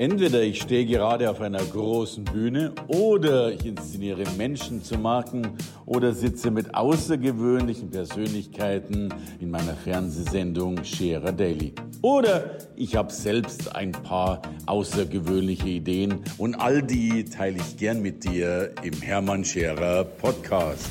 Entweder 0.00 0.40
ich 0.40 0.62
stehe 0.62 0.86
gerade 0.86 1.28
auf 1.28 1.42
einer 1.42 1.62
großen 1.62 2.24
Bühne 2.24 2.72
oder 2.86 3.52
ich 3.52 3.66
inszeniere 3.66 4.24
Menschen 4.38 4.82
zu 4.82 4.96
Marken 4.96 5.58
oder 5.84 6.14
sitze 6.14 6.50
mit 6.50 6.74
außergewöhnlichen 6.74 7.90
Persönlichkeiten 7.90 9.12
in 9.40 9.50
meiner 9.50 9.74
Fernsehsendung 9.74 10.82
Scherer 10.84 11.32
Daily. 11.32 11.74
Oder 12.00 12.56
ich 12.76 12.96
habe 12.96 13.12
selbst 13.12 13.76
ein 13.76 13.92
paar 13.92 14.40
außergewöhnliche 14.64 15.68
Ideen 15.68 16.20
und 16.38 16.54
all 16.54 16.82
die 16.82 17.26
teile 17.26 17.58
ich 17.58 17.76
gern 17.76 18.00
mit 18.00 18.24
dir 18.24 18.70
im 18.82 19.02
Hermann 19.02 19.44
Scherer 19.44 20.04
Podcast. 20.04 20.88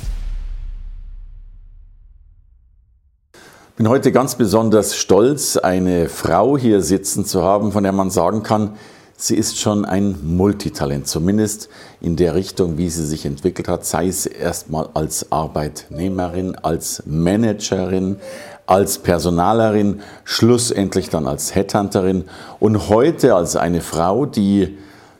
Ich 3.32 3.74
bin 3.74 3.88
heute 3.88 4.12
ganz 4.12 4.36
besonders 4.36 4.94
stolz, 4.94 5.56
eine 5.56 6.08
Frau 6.08 6.56
hier 6.56 6.80
sitzen 6.80 7.24
zu 7.24 7.42
haben, 7.42 7.72
von 7.72 7.82
der 7.82 7.92
man 7.92 8.10
sagen 8.10 8.44
kann, 8.44 8.76
Sie 9.22 9.36
ist 9.36 9.58
schon 9.58 9.84
ein 9.84 10.16
Multitalent, 10.22 11.06
zumindest 11.06 11.68
in 12.00 12.16
der 12.16 12.34
Richtung, 12.34 12.78
wie 12.78 12.88
sie 12.88 13.04
sich 13.04 13.26
entwickelt 13.26 13.68
hat, 13.68 13.84
sei 13.84 14.08
es 14.08 14.24
erstmal 14.24 14.88
als 14.94 15.30
Arbeitnehmerin, 15.30 16.56
als 16.56 17.02
Managerin, 17.04 18.16
als 18.64 18.96
Personalerin, 18.96 20.00
schlussendlich 20.24 21.10
dann 21.10 21.26
als 21.26 21.54
Headhunterin 21.54 22.24
und 22.60 22.88
heute 22.88 23.34
als 23.34 23.56
eine 23.56 23.82
Frau, 23.82 24.24
die 24.24 24.78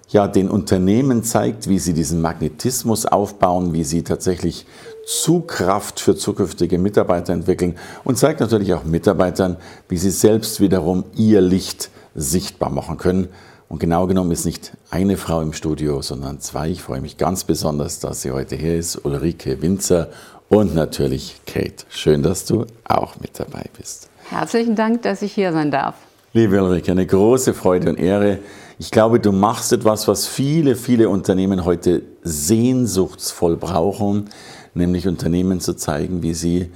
ja 0.08 0.28
den 0.28 0.48
Unternehmen 0.48 1.22
zeigt, 1.22 1.68
wie 1.68 1.78
sie 1.78 1.92
diesen 1.92 2.22
Magnetismus 2.22 3.04
aufbauen, 3.04 3.74
wie 3.74 3.84
sie 3.84 4.02
tatsächlich 4.02 4.64
Zugkraft 5.04 6.00
für 6.00 6.16
zukünftige 6.16 6.78
Mitarbeiter 6.78 7.34
entwickeln 7.34 7.76
und 8.04 8.16
zeigt 8.16 8.40
natürlich 8.40 8.72
auch 8.72 8.84
Mitarbeitern, 8.84 9.58
wie 9.90 9.98
sie 9.98 10.10
selbst 10.10 10.58
wiederum 10.58 11.04
ihr 11.16 11.42
Licht 11.42 11.90
sichtbar 12.14 12.70
machen 12.70 12.96
können. 12.96 13.28
Und 13.70 13.78
genau 13.78 14.08
genommen 14.08 14.32
ist 14.32 14.46
nicht 14.46 14.72
eine 14.90 15.16
Frau 15.16 15.40
im 15.40 15.52
Studio, 15.52 16.02
sondern 16.02 16.40
zwei. 16.40 16.70
Ich 16.70 16.82
freue 16.82 17.00
mich 17.00 17.18
ganz 17.18 17.44
besonders, 17.44 18.00
dass 18.00 18.20
sie 18.20 18.32
heute 18.32 18.56
hier 18.56 18.76
ist. 18.76 19.04
Ulrike 19.04 19.62
Winzer 19.62 20.08
und 20.48 20.74
natürlich 20.74 21.36
Kate. 21.46 21.84
Schön, 21.88 22.24
dass 22.24 22.44
du 22.44 22.66
auch 22.82 23.20
mit 23.20 23.38
dabei 23.38 23.66
bist. 23.78 24.10
Herzlichen 24.28 24.74
Dank, 24.74 25.02
dass 25.02 25.22
ich 25.22 25.32
hier 25.32 25.52
sein 25.52 25.70
darf. 25.70 25.94
Liebe 26.32 26.60
Ulrike, 26.60 26.90
eine 26.90 27.06
große 27.06 27.54
Freude 27.54 27.90
und 27.90 28.00
Ehre. 28.00 28.40
Ich 28.80 28.90
glaube, 28.90 29.20
du 29.20 29.30
machst 29.30 29.72
etwas, 29.72 30.08
was 30.08 30.26
viele, 30.26 30.74
viele 30.74 31.08
Unternehmen 31.08 31.64
heute 31.64 32.02
sehnsuchtsvoll 32.24 33.56
brauchen, 33.56 34.30
nämlich 34.74 35.06
Unternehmen 35.06 35.60
zu 35.60 35.74
zeigen, 35.74 36.24
wie 36.24 36.34
sie 36.34 36.72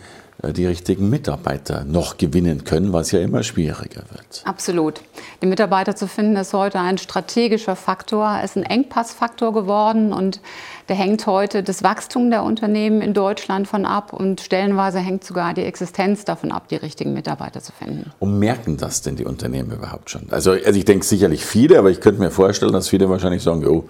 die 0.52 0.66
richtigen 0.66 1.10
Mitarbeiter 1.10 1.84
noch 1.84 2.18
gewinnen 2.18 2.64
können, 2.64 2.92
was 2.92 3.12
ja 3.12 3.20
immer 3.20 3.42
schwieriger 3.42 4.02
wird. 4.10 4.42
Absolut. 4.44 5.00
Die 5.42 5.46
Mitarbeiter 5.46 5.96
zu 5.96 6.06
finden 6.06 6.36
ist 6.36 6.52
heute 6.52 6.80
ein 6.80 6.98
strategischer 6.98 7.76
Faktor, 7.76 8.40
ist 8.44 8.56
ein 8.56 8.62
Engpassfaktor 8.62 9.52
geworden 9.52 10.12
und 10.12 10.40
der 10.88 10.96
hängt 10.96 11.26
heute 11.26 11.62
das 11.62 11.82
Wachstum 11.82 12.30
der 12.30 12.42
Unternehmen 12.42 13.00
in 13.00 13.14
Deutschland 13.14 13.66
von 13.66 13.86
ab 13.86 14.12
und 14.12 14.40
stellenweise 14.40 14.98
hängt 14.98 15.24
sogar 15.24 15.54
die 15.54 15.62
Existenz 15.62 16.24
davon 16.24 16.52
ab, 16.52 16.68
die 16.68 16.76
richtigen 16.76 17.14
Mitarbeiter 17.14 17.60
zu 17.60 17.72
finden. 17.72 18.12
Und 18.18 18.38
merken 18.38 18.76
das 18.76 19.00
denn 19.00 19.16
die 19.16 19.24
Unternehmen 19.24 19.70
überhaupt 19.70 20.10
schon? 20.10 20.26
Also, 20.30 20.52
also 20.52 20.78
ich 20.78 20.84
denke 20.84 21.06
sicherlich 21.06 21.44
viele, 21.44 21.78
aber 21.78 21.90
ich 21.90 22.00
könnte 22.00 22.20
mir 22.20 22.30
vorstellen, 22.30 22.72
dass 22.72 22.88
viele 22.88 23.08
wahrscheinlich 23.08 23.42
sagen, 23.42 23.62
jo, 23.62 23.88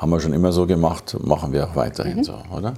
haben 0.00 0.10
wir 0.10 0.20
schon 0.20 0.32
immer 0.32 0.50
so 0.50 0.66
gemacht, 0.66 1.14
machen 1.22 1.52
wir 1.52 1.68
auch 1.68 1.76
weiterhin 1.76 2.18
mhm. 2.18 2.24
so, 2.24 2.34
oder? 2.56 2.72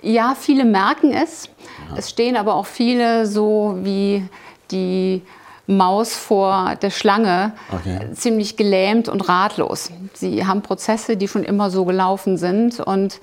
Ja, 0.00 0.34
viele 0.38 0.64
merken 0.64 1.12
es. 1.12 1.50
Ja. 1.90 1.96
Es 1.98 2.08
stehen 2.10 2.36
aber 2.36 2.54
auch 2.54 2.66
viele 2.66 3.26
so 3.26 3.76
wie 3.82 4.26
die 4.70 5.22
Maus 5.66 6.14
vor 6.14 6.74
der 6.80 6.90
Schlange, 6.90 7.52
okay. 7.72 8.12
ziemlich 8.14 8.56
gelähmt 8.56 9.08
und 9.08 9.28
ratlos. 9.28 9.90
Sie 10.12 10.46
haben 10.46 10.62
Prozesse, 10.62 11.16
die 11.16 11.28
schon 11.28 11.42
immer 11.42 11.70
so 11.70 11.84
gelaufen 11.84 12.36
sind 12.36 12.80
und 12.80 13.20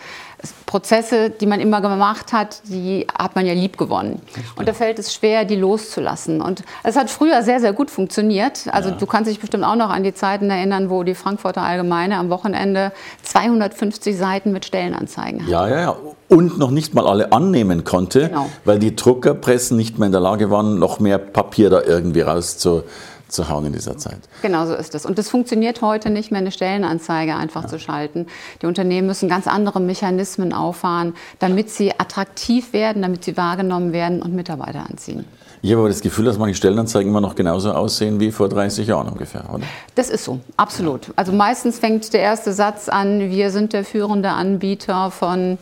Prozesse, 0.65 1.29
die 1.29 1.45
man 1.45 1.59
immer 1.59 1.81
gemacht 1.81 2.33
hat, 2.33 2.61
die 2.65 3.05
hat 3.17 3.35
man 3.35 3.45
ja 3.45 3.53
lieb 3.53 3.77
gewonnen. 3.77 4.21
Und 4.55 4.67
da 4.67 4.73
fällt 4.73 4.99
es 4.99 5.13
schwer, 5.13 5.45
die 5.45 5.55
loszulassen. 5.55 6.41
Und 6.41 6.63
es 6.83 6.95
hat 6.95 7.09
früher 7.09 7.43
sehr, 7.43 7.59
sehr 7.59 7.73
gut 7.73 7.91
funktioniert. 7.91 8.67
Also 8.71 8.89
ja. 8.89 8.95
du 8.95 9.05
kannst 9.05 9.29
dich 9.29 9.39
bestimmt 9.39 9.63
auch 9.63 9.75
noch 9.75 9.89
an 9.89 10.03
die 10.03 10.13
Zeiten 10.13 10.49
erinnern, 10.49 10.89
wo 10.89 11.03
die 11.03 11.15
Frankfurter 11.15 11.61
Allgemeine 11.61 12.17
am 12.17 12.29
Wochenende 12.29 12.91
250 13.23 14.17
Seiten 14.17 14.51
mit 14.51 14.65
Stellenanzeigen 14.65 15.41
hatte. 15.41 15.51
Ja, 15.51 15.67
ja, 15.67 15.81
ja. 15.81 15.95
Und 16.29 16.57
noch 16.57 16.71
nicht 16.71 16.93
mal 16.93 17.05
alle 17.05 17.33
annehmen 17.33 17.83
konnte, 17.83 18.29
genau. 18.29 18.49
weil 18.63 18.79
die 18.79 18.95
Druckerpressen 18.95 19.75
nicht 19.75 19.99
mehr 19.99 20.05
in 20.05 20.13
der 20.13 20.21
Lage 20.21 20.49
waren, 20.49 20.79
noch 20.79 20.99
mehr 20.99 21.17
Papier 21.17 21.69
da 21.69 21.81
irgendwie 21.81 22.21
rauszu 22.21 22.83
zu 23.31 23.49
hauen 23.49 23.65
in 23.65 23.73
dieser 23.73 23.97
Zeit. 23.97 24.19
Genau 24.41 24.65
so 24.65 24.75
ist 24.75 24.93
es. 24.95 25.05
Und 25.05 25.17
es 25.19 25.29
funktioniert 25.29 25.81
heute 25.81 26.09
nicht 26.09 26.31
mehr, 26.31 26.41
eine 26.41 26.51
Stellenanzeige 26.51 27.35
einfach 27.35 27.63
ja. 27.63 27.69
zu 27.69 27.79
schalten. 27.79 28.27
Die 28.61 28.65
Unternehmen 28.65 29.07
müssen 29.07 29.29
ganz 29.29 29.47
andere 29.47 29.79
Mechanismen 29.79 30.53
auffahren, 30.53 31.13
damit 31.39 31.69
sie 31.69 31.91
attraktiv 31.97 32.73
werden, 32.73 33.01
damit 33.01 33.23
sie 33.23 33.37
wahrgenommen 33.37 33.93
werden 33.93 34.21
und 34.21 34.33
Mitarbeiter 34.33 34.85
anziehen. 34.89 35.25
Ich 35.63 35.71
habe 35.71 35.81
aber 35.81 35.89
das 35.89 36.01
Gefühl, 36.01 36.25
dass 36.25 36.39
manche 36.39 36.55
Stellenanzeigen 36.55 37.09
immer 37.11 37.21
noch 37.21 37.35
genauso 37.35 37.71
aussehen 37.71 38.19
wie 38.19 38.31
vor 38.31 38.49
30 38.49 38.87
Jahren 38.87 39.07
ungefähr, 39.09 39.43
oder? 39.53 39.63
Das 39.93 40.09
ist 40.09 40.23
so, 40.23 40.39
absolut. 40.57 41.11
Also 41.15 41.31
meistens 41.31 41.77
fängt 41.77 42.11
der 42.13 42.21
erste 42.21 42.51
Satz 42.51 42.89
an, 42.89 43.29
wir 43.29 43.51
sind 43.51 43.73
der 43.73 43.83
führende 43.83 44.29
Anbieter 44.29 45.11
von 45.11 45.59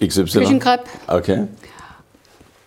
XY. 0.00 0.24
Küchenkrepp. 0.24 0.84
Okay. 1.08 1.48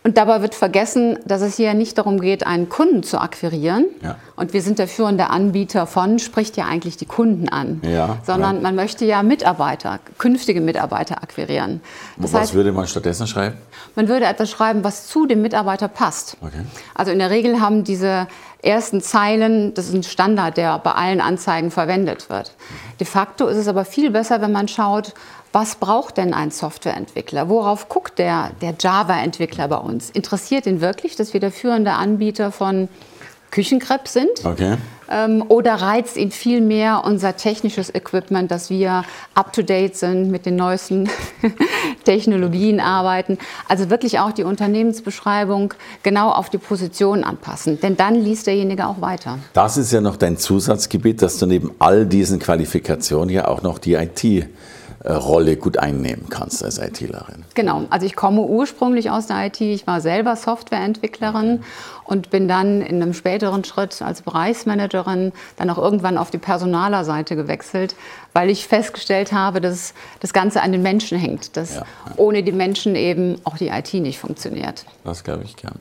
Und 0.06 0.18
dabei 0.18 0.42
wird 0.42 0.54
vergessen, 0.54 1.18
dass 1.26 1.42
es 1.42 1.56
hier 1.56 1.74
nicht 1.74 1.98
darum 1.98 2.20
geht, 2.20 2.46
einen 2.46 2.68
Kunden 2.68 3.04
zu 3.04 3.20
akquirieren. 3.20 3.86
Ja. 4.02 4.18
Und 4.36 4.52
wir 4.52 4.62
sind 4.62 4.78
der 4.78 4.90
führende 4.90 5.30
Anbieter 5.30 5.88
von, 5.88 6.20
spricht 6.20 6.58
ja 6.58 6.66
eigentlich 6.66 6.98
die 6.98 7.06
Kunden 7.06 7.48
an. 7.48 7.82
Ja, 7.84 8.18
sondern 8.26 8.58
ja. 8.58 8.62
man 8.62 8.76
möchte 8.76 9.06
ja 9.06 9.24
Mitarbeiter, 9.24 10.00
künftige 10.18 10.60
Mitarbeiter 10.60 11.24
akquirieren. 11.24 11.80
Das 12.18 12.34
was 12.34 12.42
heißt, 12.42 12.54
würde 12.54 12.74
man 12.74 12.86
stattdessen 12.86 13.28
schreiben? 13.28 13.56
Man 13.96 14.10
würde 14.10 14.26
etwas 14.26 14.50
schreiben, 14.50 14.84
was 14.84 15.08
zu 15.08 15.26
dem 15.26 15.42
Mitarbeiter 15.42 15.88
passt. 15.88 16.36
Okay. 16.42 16.66
Also 16.94 17.12
in 17.14 17.20
der 17.20 17.30
Regel 17.30 17.62
haben 17.62 17.86
diese 17.86 18.28
ersten 18.62 19.02
Zeilen, 19.02 19.74
das 19.74 19.88
ist 19.88 19.94
ein 19.94 20.04
Standard, 20.04 20.58
der 20.58 20.80
bei 20.80 20.92
allen 20.92 21.22
Anzeigen 21.22 21.72
verwendet 21.72 22.30
wird. 22.30 22.56
De 23.00 23.08
facto 23.08 23.48
ist 23.48 23.58
es 23.58 23.70
aber 23.70 23.86
viel 23.86 24.12
besser, 24.12 24.42
wenn 24.42 24.52
man 24.52 24.68
schaut, 24.68 25.14
was 25.54 25.76
braucht 25.76 26.18
denn 26.18 26.34
ein 26.34 26.50
Softwareentwickler? 26.50 27.48
Worauf 27.48 27.88
guckt 27.88 28.18
der, 28.18 28.52
der 28.62 28.74
Java-Entwickler 28.78 29.68
bei 29.68 29.78
uns? 29.78 30.10
Interessiert 30.10 30.66
ihn 30.66 30.82
wirklich, 30.82 31.16
dass 31.16 31.34
wir 31.34 31.40
der 31.40 31.52
führende 31.52 31.92
Anbieter 31.92 32.52
von 32.52 32.90
Küchenkrepp 33.52 34.08
sind? 34.08 34.44
Okay. 34.44 34.78
Ähm, 35.12 35.44
oder 35.48 35.76
reizt 35.76 36.18
ihn 36.18 36.32
viel 36.32 36.60
mehr 36.60 37.04
unser 37.06 37.38
technisches 37.38 37.94
Equipment, 37.94 38.50
dass 38.50 38.72
wir 38.72 39.04
up-to-date 39.36 39.96
sind, 39.96 40.32
mit 40.32 40.48
den 40.48 40.56
neuesten 40.56 41.08
Technologien 42.04 42.80
arbeiten? 42.80 43.38
Also 43.70 43.92
wirklich 43.92 44.18
auch 44.18 44.32
die 44.32 44.44
Unternehmensbeschreibung 44.44 45.76
genau 46.02 46.32
auf 46.32 46.50
die 46.50 46.58
Position 46.58 47.24
anpassen. 47.24 47.80
Denn 47.80 47.96
dann 47.96 48.16
liest 48.16 48.48
derjenige 48.48 48.88
auch 48.88 49.02
weiter. 49.02 49.38
Das 49.54 49.78
ist 49.78 49.92
ja 49.92 50.02
noch 50.02 50.16
dein 50.16 50.38
Zusatzgebiet, 50.38 51.22
dass 51.22 51.38
du 51.38 51.46
neben 51.46 51.70
all 51.78 52.08
diesen 52.08 52.40
Qualifikationen 52.40 53.30
ja 53.30 53.48
auch 53.48 53.62
noch 53.62 53.78
die 53.78 53.94
IT 53.94 54.48
Rolle 55.06 55.58
gut 55.58 55.78
einnehmen 55.78 56.28
kannst 56.30 56.64
als 56.64 56.78
ITlerin. 56.78 57.44
Genau, 57.56 57.84
also 57.90 58.06
ich 58.06 58.16
komme 58.16 58.42
ursprünglich 58.42 59.10
aus 59.10 59.28
der 59.28 59.46
IT, 59.48 59.60
ich 59.60 59.86
war 59.86 60.02
selber 60.02 60.36
Softwareentwicklerin. 60.36 61.64
Und 62.06 62.30
bin 62.30 62.48
dann 62.48 62.82
in 62.82 63.02
einem 63.02 63.14
späteren 63.14 63.64
Schritt 63.64 64.02
als 64.02 64.22
Bereichsmanagerin 64.22 65.32
dann 65.58 65.70
auch 65.70 65.78
irgendwann 65.78 66.18
auf 66.18 66.32
die 66.32 66.38
Personalerseite 66.38 67.36
gewechselt, 67.36 67.96
weil 68.34 68.50
ich 68.50 68.68
festgestellt 68.68 69.32
habe, 69.32 69.62
dass 69.62 69.94
das 70.20 70.34
Ganze 70.34 70.62
an 70.62 70.72
den 70.72 70.82
Menschen 70.82 71.18
hängt, 71.18 71.56
dass 71.56 71.76
ja, 71.76 71.82
ja. 71.82 72.14
ohne 72.18 72.44
die 72.44 72.52
Menschen 72.52 72.96
eben 72.96 73.38
auch 73.44 73.58
die 73.58 73.68
IT 73.68 73.94
nicht 73.94 74.20
funktioniert. 74.20 74.86
Das 75.04 75.24
glaube 75.24 75.44
ich 75.44 75.56
gern. 75.56 75.76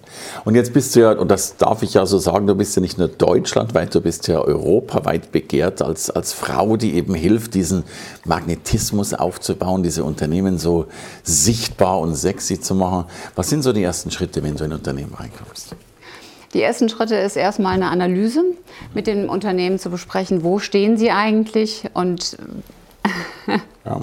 Und 0.45 0.55
jetzt 0.55 0.73
bist 0.73 0.95
du 0.95 1.01
ja, 1.01 1.13
und 1.13 1.31
das 1.31 1.57
darf 1.57 1.83
ich 1.83 1.95
ja 1.95 2.05
so 2.07 2.19
sagen, 2.19 2.47
du 2.47 2.55
bist 2.55 2.77
ja 2.77 2.83
nicht 2.83 2.99
nur 2.99 3.09
deutschlandweit, 3.09 3.95
du 3.95 4.01
bist 4.01 4.29
ja 4.29 4.41
europaweit 4.41 5.33
begehrt 5.33 5.81
als, 5.81 6.11
als 6.11 6.33
Frau, 6.33 6.77
die 6.77 6.95
eben 6.95 7.15
hilft, 7.15 7.55
diesen 7.55 7.85
Magnetismus 8.25 9.15
aufzubauen, 9.15 9.83
diese 9.83 10.05
Unternehmen 10.05 10.59
so 10.59 10.87
sichtbar 11.23 12.01
und 12.01 12.15
sexy 12.15 12.61
zu 12.61 12.75
machen. 12.75 13.07
Was 13.35 13.49
sind 13.49 13.63
so 13.63 13.73
die 13.73 13.83
ersten 13.83 14.11
Schritte, 14.11 14.43
wenn 14.43 14.57
du 14.57 14.65
in 14.65 14.73
ein 14.73 14.79
Unternehmen 14.79 15.15
reinkommst? 15.15 15.75
Die 16.55 16.61
ersten 16.61 16.89
Schritte 16.89 17.17
ist 17.17 17.37
erstmal 17.37 17.75
eine 17.75 17.89
Analyse 17.89 18.45
mit 18.95 19.07
dem 19.07 19.29
Unternehmen 19.29 19.79
zu 19.79 19.91
besprechen, 19.91 20.43
wo 20.43 20.59
stehen 20.59 20.97
sie 20.97 21.11
eigentlich 21.11 21.85
und 21.95 22.37
ja, 23.85 24.01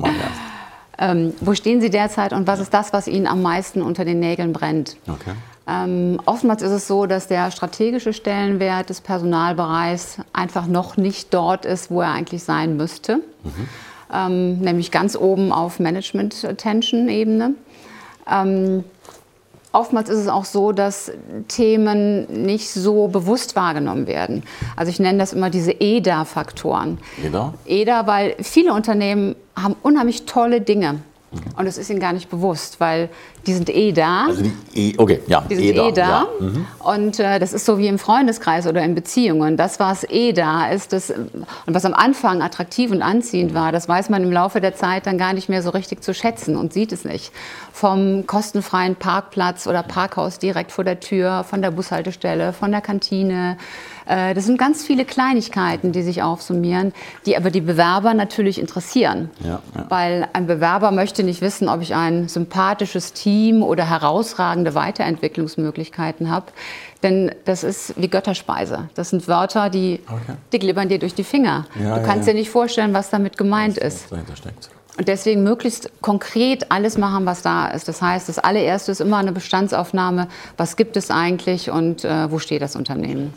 ähm, 0.98 1.34
wo 1.40 1.54
stehen 1.54 1.80
sie 1.80 1.90
derzeit 1.90 2.34
und 2.34 2.48
was 2.48 2.60
ist 2.60 2.74
das, 2.74 2.92
was 2.92 3.08
ihnen 3.08 3.28
am 3.28 3.42
meisten 3.42 3.82
unter 3.82 4.04
den 4.04 4.20
Nägeln 4.20 4.52
brennt. 4.52 4.98
Okay. 5.08 5.32
Ähm, 5.68 6.20
oftmals 6.26 6.64
ist 6.64 6.72
es 6.72 6.88
so, 6.88 7.06
dass 7.06 7.28
der 7.28 7.52
strategische 7.52 8.12
Stellenwert 8.12 8.90
des 8.90 9.02
Personalbereichs 9.02 10.18
einfach 10.34 10.66
noch 10.66 10.98
nicht 10.98 11.34
dort 11.34 11.66
ist, 11.66 11.92
wo 11.92 12.02
er 12.02 12.12
eigentlich 12.12 12.44
sein 12.44 12.76
müsste, 12.76 13.18
mhm. 13.18 13.70
ähm, 14.12 14.60
nämlich 14.60 14.90
ganz 14.90 15.16
oben 15.16 15.52
auf 15.52 15.80
Management-Attention-Ebene. 15.80 17.54
Ähm, 18.30 18.84
oftmals 19.72 20.10
ist 20.10 20.20
es 20.20 20.28
auch 20.28 20.46
so, 20.46 20.72
dass 20.72 21.12
Themen 21.48 22.44
nicht 22.44 22.70
so 22.72 23.08
bewusst 23.08 23.56
wahrgenommen 23.56 24.08
werden. 24.08 24.44
Also 24.76 24.90
ich 24.90 25.00
nenne 25.00 25.20
das 25.20 25.34
immer 25.34 25.50
diese 25.50 25.72
EDA-Faktoren. 25.72 26.98
EDA? 27.24 27.54
EDA, 27.66 28.08
weil 28.08 28.36
viele 28.42 28.74
Unternehmen 28.74 29.36
haben 29.56 29.76
unheimlich 29.84 30.26
tolle 30.26 30.62
Dinge. 30.62 31.00
Und 31.58 31.68
es 31.68 31.78
ist 31.78 31.92
ihnen 31.92 32.00
gar 32.00 32.14
nicht 32.14 32.30
bewusst, 32.30 32.80
weil 32.80 33.10
die 33.46 33.54
sind 33.54 33.70
eh 33.70 33.92
da. 33.92 34.26
Also 34.28 34.44
die 34.44 34.92
eh, 34.92 34.94
okay, 34.98 35.22
ja, 35.28 35.42
die 35.50 35.56
sind 35.56 35.66
eh 35.66 35.74
da. 35.74 35.88
Eh 35.88 35.92
da. 35.92 36.02
Ja. 36.02 36.28
Mhm. 36.40 36.66
Und 36.80 37.20
äh, 37.20 37.40
das 37.40 37.54
ist 37.54 37.66
so 37.66 37.78
wie 37.78 37.88
im 37.88 38.00
Freundeskreis 38.00 38.68
oder 38.68 38.84
in 38.84 38.96
Beziehungen. 38.96 39.58
Das, 39.58 39.80
was 39.80 40.04
eh 40.10 40.34
da 40.34 40.70
ist, 40.70 40.94
das, 40.94 41.10
und 41.12 41.46
was 41.74 41.86
am 41.86 41.94
Anfang 41.94 42.42
attraktiv 42.42 42.92
und 42.92 43.02
anziehend 43.02 43.54
war, 43.54 43.72
das 43.72 43.88
weiß 43.88 44.10
man 44.10 44.24
im 44.24 44.32
Laufe 44.32 44.62
der 44.62 44.76
Zeit 44.76 45.06
dann 45.06 45.18
gar 45.18 45.34
nicht 45.34 45.50
mehr 45.50 45.62
so 45.62 45.70
richtig 45.70 46.04
zu 46.04 46.14
schätzen 46.14 46.56
und 46.56 46.74
sieht 46.74 46.92
es 46.92 47.06
nicht. 47.06 47.32
Vom 47.72 48.28
kostenfreien 48.28 48.96
Parkplatz 48.96 49.68
oder 49.68 49.84
Parkhaus 49.84 50.40
direkt 50.40 50.72
vor 50.72 50.84
der 50.84 51.00
Tür, 51.00 51.44
von 51.44 51.62
der 51.62 51.72
Bushaltestelle, 51.72 52.54
von 52.54 52.72
der 52.72 52.82
Kantine, 52.82 53.58
äh, 54.06 54.34
das 54.34 54.46
sind 54.46 54.58
ganz 54.58 54.84
viele 54.84 55.06
Kleinigkeiten, 55.06 55.92
die 55.92 56.02
sich 56.02 56.22
aufsummieren, 56.24 56.94
die 57.26 57.38
aber 57.38 57.52
die 57.52 57.62
Bewerber 57.62 58.14
natürlich 58.14 58.60
interessieren. 58.60 59.30
Ja, 59.44 59.62
ja. 59.76 59.86
Weil 59.88 60.28
ein 60.34 60.48
Bewerber 60.48 60.92
möchte 60.92 61.24
nicht 61.24 61.42
wissen, 61.42 61.70
ob 61.70 61.82
ich 61.82 61.96
ein 61.96 62.28
sympathisches 62.28 63.14
Team 63.14 63.29
oder 63.62 63.90
herausragende 63.90 64.76
Weiterentwicklungsmöglichkeiten 64.76 66.30
habe. 66.30 66.48
Denn 67.04 67.32
das 67.46 67.64
ist 67.64 67.94
wie 67.98 68.08
Götterspeise. 68.08 68.90
Das 68.96 69.10
sind 69.10 69.28
Wörter, 69.28 69.70
die, 69.70 70.00
okay. 70.08 70.38
die 70.52 70.60
glibbern 70.60 70.90
dir 70.90 71.00
durch 71.00 71.14
die 71.14 71.24
Finger. 71.24 71.66
Ja, 71.82 72.00
du 72.00 72.06
kannst 72.06 72.28
dir 72.28 72.34
nicht 72.34 72.50
vorstellen, 72.50 72.94
was 72.94 73.10
damit 73.10 73.38
gemeint 73.38 73.78
was 73.78 73.96
ist. 73.96 74.12
Dahinter 74.12 74.36
steckt. 74.36 74.70
Und 74.98 75.08
deswegen 75.08 75.44
möglichst 75.44 75.90
konkret 76.02 76.72
alles 76.72 76.98
machen, 76.98 77.26
was 77.26 77.42
da 77.42 77.68
ist. 77.68 77.88
Das 77.88 78.02
heißt, 78.02 78.28
das 78.28 78.38
allererste 78.38 78.92
ist 78.92 79.00
immer 79.00 79.18
eine 79.18 79.32
Bestandsaufnahme. 79.32 80.28
Was 80.58 80.76
gibt 80.76 80.98
es 80.98 81.10
eigentlich 81.10 81.72
und 81.72 82.04
äh, 82.04 82.30
wo 82.30 82.38
steht 82.40 82.62
das 82.62 82.76
Unternehmen? 82.76 83.34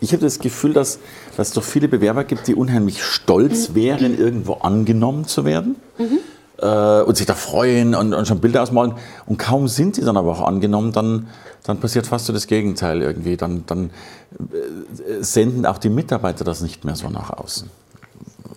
Ich 0.00 0.12
habe 0.12 0.22
das 0.22 0.40
Gefühl, 0.40 0.72
dass, 0.72 0.98
dass 1.36 1.48
es 1.48 1.54
doch 1.54 1.62
viele 1.62 1.86
Bewerber 1.86 2.24
gibt, 2.24 2.48
die 2.48 2.54
unheimlich 2.56 3.04
stolz 3.04 3.74
wären, 3.74 4.18
irgendwo 4.18 4.54
angenommen 4.54 5.24
zu 5.24 5.44
werden. 5.44 5.76
Mhm. 5.98 6.18
Äh, 6.60 7.02
und 7.02 7.16
sich 7.16 7.26
da 7.26 7.34
freuen 7.34 7.94
und, 7.94 8.12
und, 8.14 8.26
schon 8.26 8.40
Bilder 8.40 8.62
ausmalen. 8.62 8.94
Und 9.26 9.38
kaum 9.38 9.68
sind 9.68 9.94
sie 9.94 10.02
dann 10.02 10.16
aber 10.16 10.32
auch 10.32 10.40
angenommen, 10.40 10.92
dann, 10.92 11.28
dann 11.62 11.78
passiert 11.78 12.06
fast 12.06 12.26
so 12.26 12.32
das 12.32 12.48
Gegenteil 12.48 13.00
irgendwie. 13.00 13.36
Dann, 13.36 13.64
dann 13.66 13.90
äh, 14.38 15.22
senden 15.22 15.66
auch 15.66 15.78
die 15.78 15.88
Mitarbeiter 15.88 16.44
das 16.44 16.60
nicht 16.60 16.84
mehr 16.84 16.96
so 16.96 17.08
nach 17.10 17.30
außen. 17.30 17.70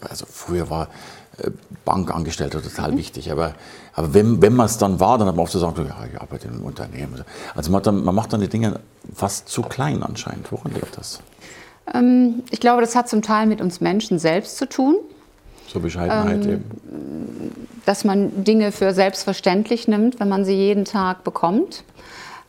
Also 0.01 0.25
früher 0.27 0.71
war 0.71 0.87
äh, 1.37 1.51
Bankangestellter 1.85 2.63
total 2.63 2.93
mhm. 2.93 2.97
wichtig, 2.97 3.31
aber, 3.31 3.53
aber 3.93 4.15
wenn, 4.15 4.41
wenn 4.41 4.55
man 4.55 4.65
es 4.65 4.79
dann 4.79 4.99
war, 4.99 5.19
dann 5.19 5.27
hat 5.27 5.35
man 5.35 5.43
oft 5.43 5.53
gesagt, 5.53 5.77
ja, 5.77 5.95
ich 6.11 6.19
arbeite 6.19 6.47
im 6.47 6.63
Unternehmen. 6.63 7.23
Also 7.55 7.71
man, 7.71 7.83
dann, 7.83 8.03
man 8.03 8.15
macht 8.15 8.33
dann 8.33 8.41
die 8.41 8.49
Dinge 8.49 8.79
fast 9.13 9.47
zu 9.47 9.61
klein 9.61 10.01
anscheinend. 10.01 10.51
Woran 10.51 10.73
liegt 10.73 10.97
das? 10.97 11.21
Ähm, 11.93 12.41
ich 12.49 12.59
glaube, 12.59 12.81
das 12.81 12.95
hat 12.95 13.09
zum 13.09 13.21
Teil 13.21 13.45
mit 13.45 13.61
uns 13.61 13.79
Menschen 13.79 14.17
selbst 14.17 14.57
zu 14.57 14.67
tun. 14.67 14.95
So 15.71 15.79
Bescheidenheit 15.79 16.45
ähm, 16.45 16.51
eben. 16.51 17.67
Dass 17.85 18.03
man 18.03 18.43
Dinge 18.43 18.71
für 18.71 18.93
selbstverständlich 18.93 19.87
nimmt, 19.87 20.19
wenn 20.19 20.29
man 20.29 20.43
sie 20.43 20.53
jeden 20.53 20.85
Tag 20.85 21.23
bekommt. 21.23 21.83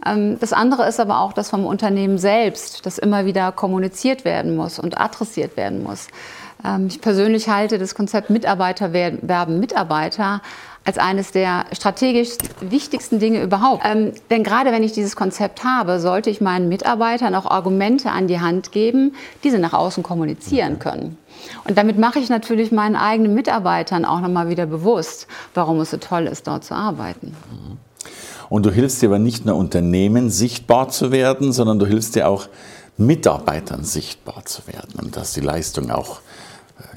Ähm, 0.05 0.39
das 0.41 0.53
andere 0.53 0.89
ist 0.89 0.99
aber 0.99 1.21
auch, 1.21 1.33
dass 1.33 1.51
vom 1.51 1.65
Unternehmen 1.65 2.19
selbst 2.19 2.85
das 2.85 2.99
immer 2.99 3.25
wieder 3.25 3.53
kommuniziert 3.53 4.25
werden 4.25 4.57
muss 4.57 4.79
und 4.79 5.01
adressiert 5.01 5.57
werden 5.57 5.83
muss. 5.83 6.09
Ähm, 6.65 6.89
ich 6.89 7.01
persönlich 7.01 7.49
halte 7.49 7.79
das 7.79 7.95
Konzept 7.95 8.31
Mitarbeiter 8.31 8.93
werben 8.93 9.61
Mitarbeiter 9.61 10.43
als 10.85 10.99
eines 10.99 11.31
der 11.31 11.67
strategisch 11.73 12.31
wichtigsten 12.61 13.21
Dinge 13.21 13.41
überhaupt. 13.41 13.85
Ähm, 13.85 14.13
denn 14.31 14.43
gerade 14.43 14.73
wenn 14.73 14.83
ich 14.83 14.93
dieses 14.93 15.15
Konzept 15.15 15.63
habe, 15.63 16.01
sollte 16.01 16.29
ich 16.29 16.41
meinen 16.41 16.69
Mitarbeitern 16.69 17.37
auch 17.37 17.47
Argumente 17.47 18.11
an 18.11 18.27
die 18.27 18.41
Hand 18.41 18.73
geben, 18.73 19.15
die 19.45 19.51
sie 19.51 19.59
nach 19.59 19.75
außen 19.75 20.03
kommunizieren 20.03 20.81
können. 20.81 21.19
Und 21.65 21.79
damit 21.79 21.99
mache 21.99 22.19
ich 22.19 22.29
natürlich 22.29 22.73
meinen 22.73 22.97
eigenen 22.97 23.35
Mitarbeitern 23.35 24.05
auch 24.05 24.21
nochmal 24.21 24.49
wieder 24.49 24.67
bewusst, 24.67 25.27
warum 25.55 25.81
es 25.81 25.91
so 25.91 25.97
toll 25.97 26.27
ist, 26.27 26.47
dort 26.47 26.65
zu 26.65 26.75
arbeiten. 26.75 27.35
Und 28.49 28.67
du 28.67 28.71
hilfst 28.71 29.00
dir 29.00 29.09
aber 29.09 29.19
nicht 29.19 29.47
nur 29.47 29.56
Unternehmen 29.56 30.31
sichtbar 30.31 30.89
zu 30.89 31.11
werden, 31.11 31.53
sondern 31.53 31.79
du 31.79 31.87
hilfst 31.87 32.15
dir 32.15 32.29
auch 32.29 32.49
Mitarbeitern 32.99 33.85
sichtbar 33.85 34.44
zu 34.44 34.67
werden 34.67 35.00
und 35.00 35.17
dass 35.17 35.33
die 35.33 35.41
Leistung 35.41 35.91
auch 35.91 36.21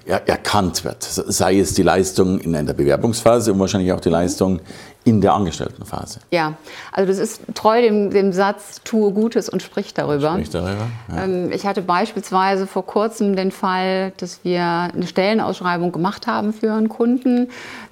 erkannt 0.05 0.83
wird. 0.83 1.03
Sei 1.03 1.59
es 1.59 1.73
die 1.73 1.83
Leistung 1.83 2.39
in 2.39 2.51
der 2.53 2.73
Bewerbungsphase 2.73 3.53
und 3.53 3.59
wahrscheinlich 3.59 3.93
auch 3.93 4.01
die 4.01 4.09
Leistung 4.09 4.59
in 5.05 5.21
der 5.21 5.35
Angestelltenphase. 5.35 6.19
Ja, 6.31 6.55
also 6.91 7.07
das 7.07 7.19
ist 7.19 7.41
treu 7.53 7.79
dem, 7.79 8.09
dem 8.09 8.33
Satz, 8.33 8.81
tue 8.83 9.13
Gutes 9.13 9.47
und 9.47 9.61
sprich 9.61 9.93
darüber. 9.93 10.31
Sprich 10.31 10.49
darüber 10.49 10.87
ja. 11.09 11.23
Ähm, 11.23 11.51
ich 11.51 11.67
hatte 11.67 11.83
beispielsweise 11.83 12.65
vor 12.65 12.87
kurzem 12.87 13.35
den 13.35 13.51
Fall, 13.51 14.13
dass 14.17 14.43
wir 14.43 14.63
eine 14.63 15.05
Stellenausschreibung 15.05 15.91
gemacht 15.91 16.25
haben 16.25 16.53
für 16.53 16.73
einen 16.73 16.89
Kunden, 16.89 17.49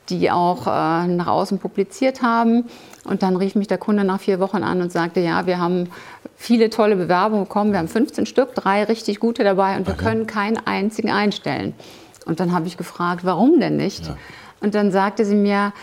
die 0.10 0.31
auch 0.31 0.65
äh, 0.65 1.07
nach 1.07 1.27
außen 1.27 1.60
publiziert 1.60 2.24
haben. 2.24 2.65
Und 3.04 3.21
dann 3.21 3.36
rief 3.36 3.54
mich 3.54 3.68
der 3.68 3.77
Kunde 3.77 4.04
nach 4.04 4.19
vier 4.19 4.39
Wochen 4.39 4.63
an 4.63 4.81
und 4.81 4.92
sagte, 4.92 5.19
ja, 5.19 5.45
wir 5.45 5.60
haben 5.60 5.89
viele 6.36 6.71
tolle 6.71 6.95
Bewerbungen 6.95 7.44
bekommen, 7.44 7.74
wir 7.74 7.80
haben 7.80 7.88
15 7.88 8.25
Stück, 8.25 8.56
drei 8.56 8.86
richtig 8.86 9.19
gute 9.19 9.44
dabei 9.44 9.77
und 9.77 9.86
wir 9.86 9.94
okay. 9.94 10.04
können 10.04 10.25
keinen 10.25 10.57
einzigen 10.65 11.12
einstellen. 11.12 11.75
Und 12.25 12.39
dann 12.39 12.54
habe 12.54 12.65
ich 12.65 12.75
gefragt, 12.75 13.24
warum 13.24 13.60
denn 13.60 13.77
nicht? 13.77 14.07
Ja. 14.07 14.18
Und 14.62 14.74
dann 14.74 14.92
sagte 14.92 15.25
sie 15.25 15.36
mir, 15.36 15.74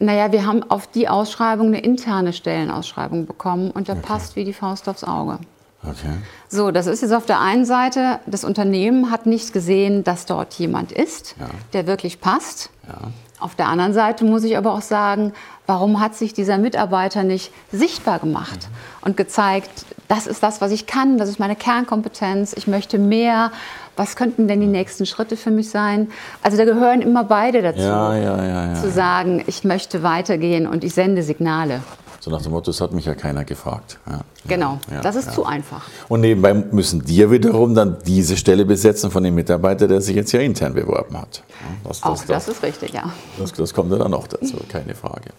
naja, 0.00 0.32
wir 0.32 0.46
haben 0.46 0.62
auf 0.68 0.86
die 0.86 1.08
Ausschreibung 1.08 1.68
eine 1.68 1.80
interne 1.80 2.32
Stellenausschreibung 2.32 3.26
bekommen 3.26 3.70
und 3.70 3.88
der 3.88 3.96
okay. 3.96 4.06
passt 4.06 4.36
wie 4.36 4.44
die 4.44 4.52
Faust 4.52 4.88
aufs 4.88 5.04
Auge. 5.04 5.38
Okay. 5.82 6.12
So, 6.48 6.70
das 6.70 6.86
ist 6.86 7.02
jetzt 7.02 7.12
auf 7.12 7.26
der 7.26 7.40
einen 7.40 7.64
Seite, 7.64 8.18
das 8.26 8.44
Unternehmen 8.44 9.10
hat 9.10 9.26
nicht 9.26 9.52
gesehen, 9.52 10.04
dass 10.04 10.26
dort 10.26 10.54
jemand 10.54 10.92
ist, 10.92 11.36
ja. 11.38 11.46
der 11.72 11.86
wirklich 11.86 12.20
passt. 12.20 12.70
Ja. 12.86 13.10
Auf 13.38 13.54
der 13.54 13.68
anderen 13.68 13.94
Seite 13.94 14.26
muss 14.26 14.44
ich 14.44 14.58
aber 14.58 14.74
auch 14.74 14.82
sagen, 14.82 15.32
warum 15.66 16.00
hat 16.00 16.14
sich 16.14 16.34
dieser 16.34 16.58
Mitarbeiter 16.58 17.22
nicht 17.22 17.52
sichtbar 17.72 18.18
gemacht 18.18 18.68
mhm. 18.68 19.06
und 19.06 19.16
gezeigt, 19.16 19.70
das 20.08 20.26
ist 20.26 20.42
das, 20.42 20.60
was 20.60 20.72
ich 20.72 20.86
kann, 20.86 21.16
das 21.16 21.28
ist 21.28 21.38
meine 21.38 21.56
Kernkompetenz, 21.56 22.52
ich 22.52 22.66
möchte 22.66 22.98
mehr, 22.98 23.50
was 23.96 24.16
könnten 24.16 24.48
denn 24.48 24.60
die 24.60 24.66
nächsten 24.66 25.06
Schritte 25.06 25.36
für 25.36 25.50
mich 25.50 25.70
sein? 25.70 26.08
Also 26.42 26.56
da 26.56 26.64
gehören 26.64 27.02
immer 27.02 27.24
beide 27.24 27.62
dazu, 27.62 27.80
ja, 27.80 28.16
ja, 28.16 28.74
zu 28.74 28.90
sagen, 28.90 29.44
ich 29.46 29.64
möchte 29.64 30.02
weitergehen 30.02 30.66
und 30.66 30.84
ich 30.84 30.94
sende 30.94 31.22
Signale. 31.22 31.82
So 32.20 32.30
nach 32.30 32.42
dem 32.42 32.52
Motto, 32.52 32.70
das 32.70 32.82
hat 32.82 32.92
mich 32.92 33.06
ja 33.06 33.14
keiner 33.14 33.46
gefragt. 33.46 33.98
Ja, 34.06 34.20
genau, 34.46 34.78
ja, 34.90 35.00
das 35.00 35.16
ist 35.16 35.28
ja. 35.28 35.32
zu 35.32 35.46
einfach. 35.46 35.88
Und 36.08 36.20
nebenbei 36.20 36.52
müssen 36.52 37.02
dir 37.02 37.30
wiederum 37.30 37.74
dann 37.74 37.96
diese 38.06 38.36
Stelle 38.36 38.66
besetzen 38.66 39.10
von 39.10 39.24
dem 39.24 39.34
Mitarbeiter, 39.34 39.88
der 39.88 40.02
sich 40.02 40.16
jetzt 40.16 40.30
ja 40.32 40.40
intern 40.40 40.74
beworben 40.74 41.18
hat. 41.18 41.42
Das, 41.82 42.02
das, 42.02 42.02
auch 42.02 42.24
das, 42.26 42.48
ist 42.48 42.62
richtig, 42.62 42.92
ja. 42.92 43.10
Das, 43.38 43.54
das 43.54 43.72
kommt 43.72 43.90
ja 43.90 43.96
dann 43.96 44.12
auch 44.12 44.26
dazu, 44.26 44.58
keine 44.68 44.94
Frage. 44.94 45.30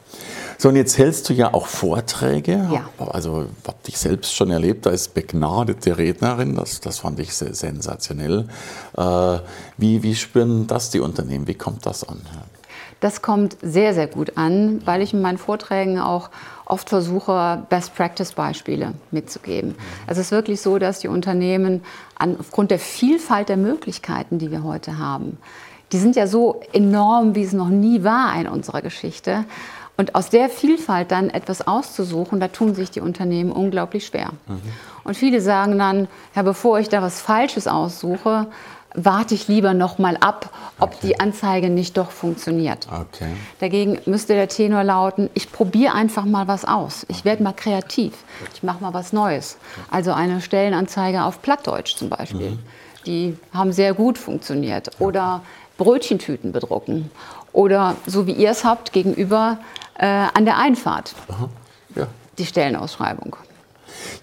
So, 0.57 0.69
und 0.69 0.75
jetzt 0.75 0.97
hältst 0.97 1.29
du 1.29 1.33
ja 1.33 1.53
auch 1.53 1.67
Vorträge. 1.67 2.67
Ja. 2.71 2.89
Also, 2.97 3.45
ich 3.61 3.67
habe 3.67 3.77
dich 3.85 3.97
selbst 3.99 4.35
schon 4.35 4.49
erlebt 4.49 4.87
als 4.87 5.07
begnadete 5.07 5.99
Rednerin. 5.99 6.55
Das, 6.55 6.81
das 6.81 6.99
fand 6.99 7.19
ich 7.19 7.35
sehr 7.35 7.53
sensationell. 7.53 8.47
Äh, 8.97 9.37
wie, 9.77 10.01
wie 10.01 10.15
spüren 10.15 10.65
das 10.65 10.89
die 10.89 10.99
Unternehmen? 10.99 11.47
Wie 11.47 11.53
kommt 11.53 11.85
das 11.85 12.07
an? 12.07 12.21
Das 13.01 13.23
kommt 13.23 13.57
sehr, 13.63 13.95
sehr 13.95 14.05
gut 14.05 14.37
an, 14.37 14.81
weil 14.85 15.01
ich 15.01 15.13
in 15.13 15.21
meinen 15.21 15.39
Vorträgen 15.39 15.99
auch 15.99 16.29
oft 16.71 16.89
versuche, 16.89 17.63
Best-Practice-Beispiele 17.69 18.93
mitzugeben. 19.11 19.75
Es 20.07 20.17
ist 20.17 20.31
wirklich 20.31 20.61
so, 20.61 20.79
dass 20.79 20.99
die 20.99 21.09
Unternehmen 21.09 21.83
an, 22.15 22.37
aufgrund 22.39 22.71
der 22.71 22.79
Vielfalt 22.79 23.49
der 23.49 23.57
Möglichkeiten, 23.57 24.39
die 24.39 24.51
wir 24.51 24.63
heute 24.63 24.97
haben, 24.97 25.37
die 25.91 25.97
sind 25.97 26.15
ja 26.15 26.27
so 26.27 26.61
enorm, 26.71 27.35
wie 27.35 27.43
es 27.43 27.51
noch 27.51 27.67
nie 27.67 28.03
war 28.03 28.33
in 28.39 28.47
unserer 28.47 28.81
Geschichte. 28.81 29.43
Und 29.97 30.15
aus 30.15 30.29
der 30.29 30.49
Vielfalt 30.49 31.11
dann 31.11 31.29
etwas 31.29 31.67
auszusuchen, 31.67 32.39
da 32.39 32.47
tun 32.47 32.73
sich 32.73 32.89
die 32.89 33.01
Unternehmen 33.01 33.51
unglaublich 33.51 34.05
schwer. 34.05 34.29
Mhm. 34.47 34.61
Und 35.03 35.15
viele 35.15 35.41
sagen 35.41 35.77
dann, 35.77 36.07
ja, 36.35 36.43
bevor 36.43 36.79
ich 36.79 36.87
da 36.87 37.01
was 37.01 37.21
Falsches 37.21 37.67
aussuche, 37.67 38.47
warte 38.93 39.35
ich 39.35 39.47
lieber 39.47 39.73
noch 39.73 39.97
mal 39.97 40.17
ab, 40.17 40.49
ob 40.79 40.93
okay. 40.93 41.07
die 41.07 41.19
Anzeige 41.19 41.69
nicht 41.69 41.97
doch 41.97 42.11
funktioniert. 42.11 42.87
Okay. 42.87 43.31
Dagegen 43.59 43.99
müsste 44.05 44.33
der 44.33 44.47
Tenor 44.47 44.83
lauten, 44.83 45.29
ich 45.33 45.51
probiere 45.51 45.93
einfach 45.93 46.25
mal 46.25 46.47
was 46.47 46.65
aus. 46.65 47.05
Ich 47.07 47.25
werde 47.25 47.43
mal 47.43 47.53
kreativ. 47.53 48.13
Ich 48.53 48.63
mache 48.63 48.81
mal 48.81 48.93
was 48.93 49.13
Neues. 49.13 49.57
Also 49.89 50.11
eine 50.13 50.41
Stellenanzeige 50.41 51.23
auf 51.23 51.41
Plattdeutsch 51.41 51.95
zum 51.95 52.09
Beispiel. 52.09 52.51
Mhm. 52.51 52.59
Die 53.05 53.37
haben 53.53 53.71
sehr 53.71 53.93
gut 53.93 54.17
funktioniert. 54.17 54.91
Oder 54.99 55.41
Brötchentüten 55.77 56.51
bedrucken. 56.51 57.09
Oder 57.53 57.95
so 58.05 58.27
wie 58.27 58.33
ihr 58.33 58.51
es 58.51 58.63
habt, 58.63 58.93
gegenüber 58.93 59.57
äh, 59.97 60.05
an 60.05 60.45
der 60.45 60.57
Einfahrt. 60.57 61.13
Ja. 61.95 62.07
Die 62.37 62.45
Stellenausschreibung. 62.45 63.35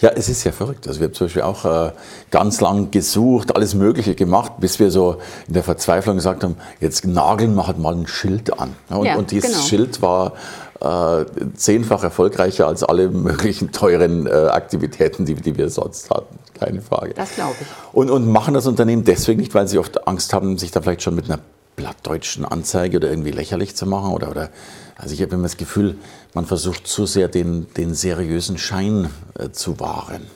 Ja, 0.01 0.11
es 0.11 0.29
ist 0.29 0.45
ja 0.45 0.53
verrückt. 0.53 0.87
Also 0.87 1.01
wir 1.01 1.07
haben 1.07 1.15
zum 1.15 1.27
Beispiel 1.27 1.43
auch 1.43 1.65
äh, 1.65 1.93
ganz 2.31 2.61
lang 2.61 2.91
gesucht, 2.91 3.55
alles 3.55 3.75
Mögliche 3.75 4.15
gemacht, 4.15 4.53
bis 4.59 4.79
wir 4.79 4.91
so 4.91 5.17
in 5.47 5.55
der 5.55 5.63
Verzweiflung 5.63 6.17
gesagt 6.17 6.45
haben, 6.45 6.57
jetzt 6.81 7.07
nageln 7.07 7.55
wir 7.55 7.67
halt 7.67 7.79
mal 7.79 7.95
ein 7.95 8.07
Schild 8.07 8.59
an. 8.59 8.75
Und, 8.89 9.07
ja, 9.07 9.17
und 9.17 9.31
dieses 9.31 9.53
genau. 9.53 9.65
Schild 9.65 10.03
war 10.03 10.33
äh, 10.81 11.25
zehnfach 11.55 12.05
erfolgreicher 12.05 12.67
als 12.67 12.83
alle 12.83 13.09
möglichen 13.11 13.73
teuren 13.73 14.27
äh, 14.27 14.31
Aktivitäten, 14.31 15.25
die, 15.27 15.35
die 15.35 15.57
wir 15.57 15.71
sonst 15.71 16.11
hatten. 16.11 16.39
Keine 16.59 16.81
Frage. 16.81 17.15
Das 17.15 17.35
glaube 17.35 17.57
ich. 17.61 17.67
Und, 17.93 18.11
und 18.11 18.29
machen 18.29 18.55
das 18.55 18.67
Unternehmen 18.67 19.05
deswegen 19.05 19.41
nicht, 19.41 19.55
weil 19.55 19.69
sie 19.69 19.79
oft 19.79 20.07
Angst 20.07 20.33
haben, 20.33 20.59
sich 20.59 20.71
da 20.71 20.81
vielleicht 20.81 21.03
schon 21.03 21.15
mit 21.15 21.27
einer 21.27 21.41
blattdeutschen 21.77 22.45
Anzeige 22.45 22.97
oder 22.97 23.09
irgendwie 23.09 23.31
lächerlich 23.31 23.77
zu 23.77 23.87
machen 23.87 24.13
oder, 24.13 24.31
oder 24.31 24.51
also 24.99 25.15
ich 25.15 25.23
habe 25.23 25.35
immer 25.35 25.45
das 25.45 25.57
Gefühl, 25.57 25.97
man 26.35 26.45
versucht 26.45 26.87
zu 26.87 27.07
sehr 27.07 27.29
den, 27.29 27.73
den 27.75 27.95
seriösen 27.95 28.59
Schein 28.59 29.09
äh, 29.39 29.51
zu 29.51 29.79
wahren. 29.81 30.27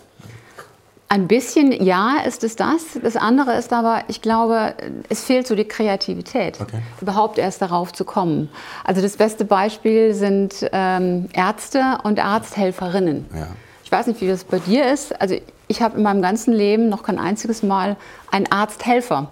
Ein 1.09 1.29
bisschen 1.29 1.73
ja 1.85 2.21
ist 2.27 2.43
es 2.43 2.57
das. 2.57 2.99
Das 3.03 3.17
andere 3.17 3.59
ist 3.59 3.73
aber, 3.75 4.05
ich 4.09 4.23
glaube, 4.23 4.75
es 5.11 5.25
fehlt 5.25 5.47
so 5.47 5.55
die 5.55 5.67
Kreativität, 5.67 6.59
okay. 6.59 6.81
überhaupt 7.03 7.37
erst 7.37 7.61
darauf 7.61 7.93
zu 7.93 8.07
kommen. 8.07 8.49
Also 8.83 9.03
das 9.03 9.19
beste 9.19 9.45
Beispiel 9.45 10.15
sind 10.15 10.55
ähm, 10.73 11.29
Ärzte 11.35 11.99
und 12.05 12.19
Arzthelferinnen. 12.19 13.27
Ja. 13.35 13.49
Ich 13.85 13.93
weiß 13.93 14.07
nicht, 14.07 14.23
wie 14.23 14.29
das 14.29 14.45
bei 14.45 14.59
dir 14.59 14.91
ist. 14.91 15.21
Also 15.21 15.37
ich 15.69 15.83
habe 15.83 15.99
in 15.99 16.03
meinem 16.03 16.23
ganzen 16.23 16.55
Leben 16.55 16.89
noch 16.89 17.03
kein 17.03 17.19
einziges 17.19 17.63
Mal 17.63 17.97
einen 18.31 18.51
Arzthelfer 18.51 19.31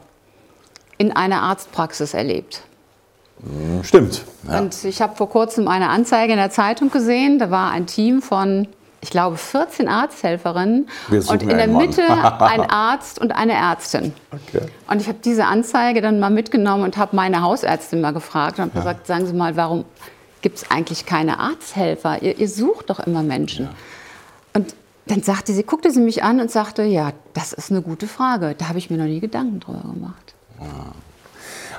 in 0.98 1.12
einer 1.12 1.40
Arztpraxis 1.40 2.12
erlebt. 2.12 2.62
Stimmt. 3.82 4.24
Ja. 4.48 4.60
Und 4.60 4.84
ich 4.84 5.00
habe 5.00 5.16
vor 5.16 5.28
kurzem 5.28 5.68
eine 5.68 5.88
Anzeige 5.88 6.32
in 6.32 6.38
der 6.38 6.50
Zeitung 6.50 6.90
gesehen. 6.90 7.38
Da 7.38 7.50
war 7.50 7.70
ein 7.70 7.86
Team 7.86 8.22
von 8.22 8.68
ich 9.02 9.10
glaube, 9.10 9.36
14 9.36 9.88
Arzthelferinnen 9.88 10.88
und 11.10 11.42
in 11.42 11.48
der 11.48 11.68
Mitte 11.68 12.02
ein 12.40 12.68
Arzt 12.68 13.18
und 13.18 13.32
eine 13.32 13.54
Ärztin. 13.54 14.12
Okay. 14.30 14.66
Und 14.90 15.00
ich 15.00 15.08
habe 15.08 15.18
diese 15.24 15.46
Anzeige 15.46 16.02
dann 16.02 16.20
mal 16.20 16.30
mitgenommen 16.30 16.84
und 16.84 16.98
habe 16.98 17.16
meine 17.16 17.42
Hausärztin 17.42 18.02
mal 18.02 18.12
gefragt 18.12 18.58
und 18.58 18.64
habe 18.64 18.72
ja. 18.74 18.80
gesagt, 18.80 19.06
sagen 19.06 19.26
Sie 19.26 19.32
mal, 19.32 19.56
warum 19.56 19.84
gibt 20.42 20.58
es 20.58 20.70
eigentlich 20.70 21.06
keine 21.06 21.38
Arzthelfer? 21.38 22.22
Ihr, 22.22 22.38
ihr, 22.38 22.48
sucht 22.48 22.90
doch 22.90 23.00
immer 23.00 23.22
Menschen. 23.22 23.66
Ja. 23.66 23.72
Und 24.52 24.74
dann 25.06 25.22
sagte 25.22 25.52
sie, 25.52 25.62
guckte 25.62 25.90
sie 25.90 26.00
mich 26.00 26.22
an 26.22 26.40
und 26.40 26.50
sagte, 26.50 26.82
ja, 26.82 27.12
das 27.32 27.52
ist 27.52 27.70
eine 27.70 27.82
gute 27.82 28.06
Frage. 28.06 28.54
Da 28.56 28.68
habe 28.68 28.78
ich 28.78 28.90
mir 28.90 28.98
noch 28.98 29.06
nie 29.06 29.20
Gedanken 29.20 29.60
drüber 29.60 29.80
gemacht. 29.80 30.34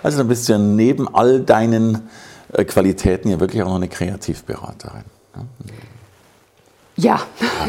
Also 0.03 0.17
dann 0.17 0.27
bist 0.27 0.47
du 0.47 0.53
ja 0.53 0.59
neben 0.59 1.13
all 1.13 1.41
deinen 1.41 2.09
äh, 2.53 2.63
Qualitäten 2.65 3.29
ja 3.29 3.39
wirklich 3.39 3.61
auch 3.61 3.67
noch 3.67 3.75
eine 3.75 3.87
Kreativberaterin. 3.87 5.03
Ja? 5.35 5.45
Ja. 6.95 7.21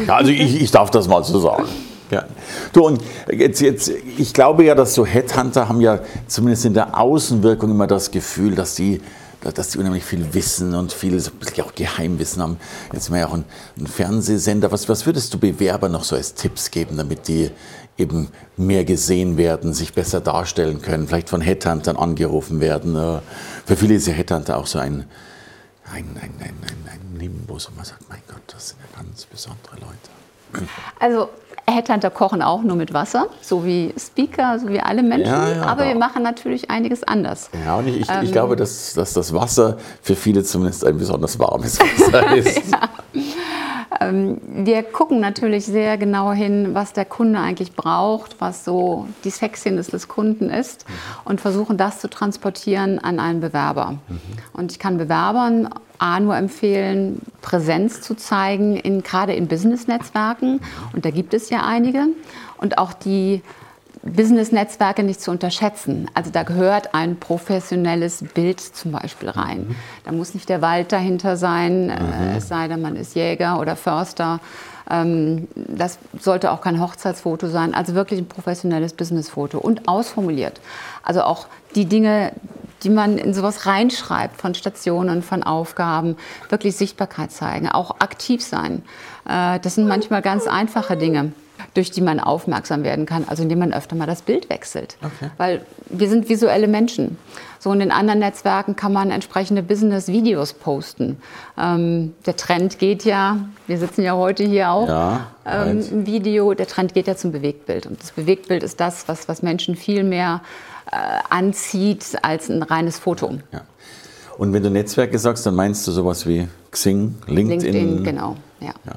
ja 0.05 0.15
also 0.15 0.31
ich, 0.31 0.61
ich 0.61 0.71
darf 0.71 0.91
das 0.91 1.07
mal 1.07 1.23
so 1.23 1.39
sagen. 1.39 1.65
Ja. 2.11 2.25
Du, 2.73 2.85
und 2.85 3.01
jetzt, 3.31 3.61
jetzt, 3.61 3.89
ich 4.17 4.33
glaube 4.33 4.63
ja, 4.63 4.75
dass 4.75 4.93
so 4.93 5.05
Headhunter 5.05 5.67
haben 5.67 5.81
ja 5.81 5.99
zumindest 6.27 6.65
in 6.65 6.73
der 6.73 6.99
Außenwirkung 6.99 7.71
immer 7.71 7.87
das 7.87 8.11
Gefühl, 8.11 8.53
dass 8.53 8.75
die, 8.75 9.01
dass 9.41 9.69
die 9.69 9.79
unheimlich 9.79 10.03
viel 10.03 10.33
wissen 10.33 10.75
und 10.75 10.93
viel 10.93 11.19
so 11.19 11.31
auch 11.63 11.73
Geheimwissen 11.73 12.41
haben. 12.41 12.57
Jetzt 12.91 13.05
sind 13.05 13.13
wir 13.13 13.21
ja 13.21 13.27
auch 13.27 13.33
ein, 13.33 13.45
ein 13.79 13.87
Fernsehsender. 13.87 14.71
Was, 14.71 14.87
was 14.89 15.05
würdest 15.05 15.33
du 15.33 15.39
Bewerber 15.39 15.89
noch 15.89 16.03
so 16.03 16.15
als 16.15 16.35
Tipps 16.35 16.69
geben, 16.69 16.97
damit 16.97 17.27
die 17.27 17.49
eben 17.97 18.29
mehr 18.57 18.85
gesehen 18.85 19.37
werden, 19.37 19.73
sich 19.73 19.93
besser 19.93 20.21
darstellen 20.21 20.81
können, 20.81 21.07
vielleicht 21.07 21.29
von 21.29 21.41
Headhuntern 21.41 21.97
angerufen 21.97 22.59
werden? 22.59 22.95
Für 23.65 23.75
viele 23.75 23.95
ist 23.95 24.07
ja 24.07 24.13
Headhunter 24.13 24.57
auch 24.57 24.67
so 24.67 24.79
ein, 24.79 25.05
ein, 25.91 26.05
ein, 26.21 26.33
ein, 26.39 26.55
ein, 26.61 26.89
ein 26.91 27.17
Nimbus 27.17 27.67
und 27.67 27.75
man 27.75 27.85
sagt, 27.85 28.09
mein 28.09 28.21
Gott, 28.27 28.41
das 28.47 28.69
sind 28.69 28.79
ja 28.79 29.01
ganz 29.01 29.25
besondere 29.25 29.75
Leute. 29.75 30.67
Also 30.99 31.29
Headhunter 31.65 32.09
kochen 32.09 32.41
auch 32.41 32.61
nur 32.61 32.75
mit 32.75 32.93
Wasser, 32.93 33.27
so 33.41 33.65
wie 33.65 33.93
Speaker, 33.97 34.59
so 34.59 34.67
wie 34.67 34.79
alle 34.79 35.01
Menschen. 35.01 35.31
Ja, 35.31 35.49
ja, 35.49 35.61
aber 35.63 35.87
wir 35.87 35.95
machen 35.95 36.21
natürlich 36.21 36.69
einiges 36.69 37.03
anders. 37.03 37.49
Ja, 37.65 37.77
und 37.77 37.87
ich, 37.87 38.01
ich, 38.01 38.09
ähm, 38.09 38.23
ich 38.23 38.31
glaube, 38.31 38.55
dass, 38.55 38.93
dass 38.93 39.13
das 39.13 39.33
Wasser 39.33 39.77
für 40.01 40.15
viele 40.15 40.43
zumindest 40.43 40.85
ein 40.85 40.97
besonders 40.97 41.39
warmes 41.39 41.79
Wasser 41.79 42.35
ist. 42.35 42.69
ja. 42.69 42.89
Ähm, 43.99 44.39
wir 44.47 44.83
gucken 44.83 45.19
natürlich 45.19 45.65
sehr 45.65 45.97
genau 45.97 46.31
hin, 46.31 46.73
was 46.73 46.93
der 46.93 47.05
Kunde 47.05 47.39
eigentlich 47.39 47.73
braucht, 47.73 48.39
was 48.39 48.65
so 48.65 49.07
die 49.23 49.29
Sexiness 49.29 49.87
des 49.87 50.07
Kunden 50.07 50.49
ist 50.49 50.87
mhm. 50.87 50.93
und 51.25 51.41
versuchen 51.41 51.77
das 51.77 51.99
zu 51.99 52.09
transportieren 52.09 52.99
an 52.99 53.19
einen 53.19 53.41
Bewerber. 53.41 53.97
Mhm. 54.07 54.19
Und 54.53 54.71
ich 54.71 54.79
kann 54.79 54.97
Bewerbern 54.97 55.69
A 55.99 56.19
nur 56.19 56.35
empfehlen, 56.35 57.21
Präsenz 57.41 58.01
zu 58.01 58.15
zeigen, 58.15 58.75
in, 58.75 59.03
gerade 59.03 59.33
in 59.33 59.47
Business-Netzwerken. 59.47 60.53
Mhm. 60.53 60.59
Und 60.93 61.05
da 61.05 61.11
gibt 61.11 61.33
es 61.33 61.49
ja 61.49 61.65
einige. 61.65 62.07
Und 62.57 62.77
auch 62.77 62.93
die 62.93 63.41
Business-Netzwerke 64.03 65.03
nicht 65.03 65.21
zu 65.21 65.31
unterschätzen. 65.31 66.09
Also 66.13 66.29
da 66.29 66.43
gehört 66.43 66.93
ein 66.93 67.17
professionelles 67.17 68.23
Bild 68.33 68.59
zum 68.59 68.91
Beispiel 68.91 69.29
rein. 69.29 69.67
Mhm. 69.67 69.75
Da 70.03 70.11
muss 70.11 70.33
nicht 70.33 70.49
der 70.49 70.61
Wald 70.61 70.91
dahinter 70.91 71.37
sein, 71.37 71.89
äh, 71.89 72.01
mhm. 72.01 72.37
es 72.37 72.47
sei 72.47 72.67
denn, 72.67 72.81
man 72.81 72.95
ist 72.95 73.15
Jäger 73.15 73.59
oder 73.59 73.75
Förster. 73.75 74.41
Ähm, 74.89 75.47
das 75.55 75.99
sollte 76.19 76.51
auch 76.51 76.61
kein 76.61 76.81
Hochzeitsfoto 76.81 77.47
sein, 77.47 77.73
also 77.73 77.95
wirklich 77.95 78.19
ein 78.19 78.27
professionelles 78.27 78.93
Businessfoto 78.93 79.57
und 79.57 79.87
ausformuliert. 79.87 80.59
Also 81.03 81.21
auch 81.23 81.47
die 81.75 81.85
Dinge, 81.85 82.33
die 82.83 82.89
man 82.89 83.17
in 83.17 83.33
sowas 83.33 83.65
reinschreibt, 83.65 84.41
von 84.41 84.53
Stationen, 84.53 85.23
von 85.23 85.43
Aufgaben, 85.43 86.17
wirklich 86.49 86.75
Sichtbarkeit 86.75 87.31
zeigen, 87.31 87.69
auch 87.69 88.01
aktiv 88.01 88.43
sein. 88.43 88.83
Äh, 89.25 89.61
das 89.61 89.75
sind 89.75 89.87
manchmal 89.87 90.21
ganz 90.21 90.45
einfache 90.45 90.97
Dinge 90.97 91.31
durch 91.73 91.91
die 91.91 92.01
man 92.01 92.19
aufmerksam 92.19 92.83
werden 92.83 93.05
kann, 93.05 93.25
also 93.27 93.43
indem 93.43 93.59
man 93.59 93.73
öfter 93.73 93.95
mal 93.95 94.05
das 94.05 94.21
Bild 94.21 94.49
wechselt. 94.49 94.97
Okay. 95.01 95.31
Weil 95.37 95.65
wir 95.89 96.09
sind 96.09 96.29
visuelle 96.29 96.67
Menschen. 96.67 97.17
So 97.59 97.71
in 97.71 97.79
den 97.79 97.91
anderen 97.91 98.19
Netzwerken 98.19 98.75
kann 98.75 98.91
man 98.91 99.09
entsprechende 99.09 99.63
Business-Videos 99.63 100.53
posten. 100.53 101.17
Ähm, 101.57 102.13
der 102.25 102.35
Trend 102.35 102.77
geht 102.77 103.05
ja, 103.05 103.37
wir 103.67 103.77
sitzen 103.77 104.03
ja 104.03 104.15
heute 104.15 104.43
hier 104.43 104.71
auch 104.71 104.87
ja, 104.87 105.27
ähm, 105.45 105.83
im 105.89 106.05
Video, 106.05 106.53
der 106.53 106.67
Trend 106.67 106.93
geht 106.93 107.07
ja 107.07 107.15
zum 107.15 107.31
Bewegtbild. 107.31 107.85
Und 107.87 108.01
das 108.01 108.11
Bewegtbild 108.11 108.63
ist 108.63 108.79
das, 108.79 109.07
was, 109.07 109.27
was 109.27 109.41
Menschen 109.41 109.75
viel 109.75 110.03
mehr 110.03 110.41
äh, 110.91 110.97
anzieht 111.29 112.05
als 112.21 112.49
ein 112.49 112.63
reines 112.63 112.99
Foto. 112.99 113.37
Ja. 113.51 113.61
Und 114.37 114.51
wenn 114.51 114.63
du 114.63 114.69
Netzwerke 114.69 115.17
sagst, 115.19 115.45
dann 115.45 115.55
meinst 115.55 115.87
du 115.87 115.91
sowas 115.91 116.27
wie 116.27 116.47
Xing, 116.71 117.15
LinkedIn? 117.27 117.73
LinkedIn, 117.73 118.03
genau, 118.03 118.35
ja. 118.59 118.73
ja. 118.85 118.93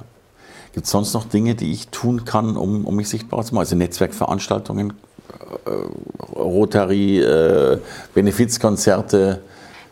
Gibt 0.77 0.85
es 0.85 0.93
sonst 0.93 1.15
noch 1.15 1.25
Dinge, 1.25 1.55
die 1.55 1.73
ich 1.73 1.89
tun 1.89 2.27
kann, 2.27 2.55
um, 2.55 2.85
um 2.85 2.97
mich 2.97 3.09
sichtbar 3.09 3.43
zu 3.43 3.55
machen? 3.55 3.63
Also 3.63 3.77
Netzwerkveranstaltungen, 3.77 4.93
äh, 5.65 5.71
Rotary, 6.37 7.19
äh, 7.19 7.79
Benefizkonzerte? 8.13 9.41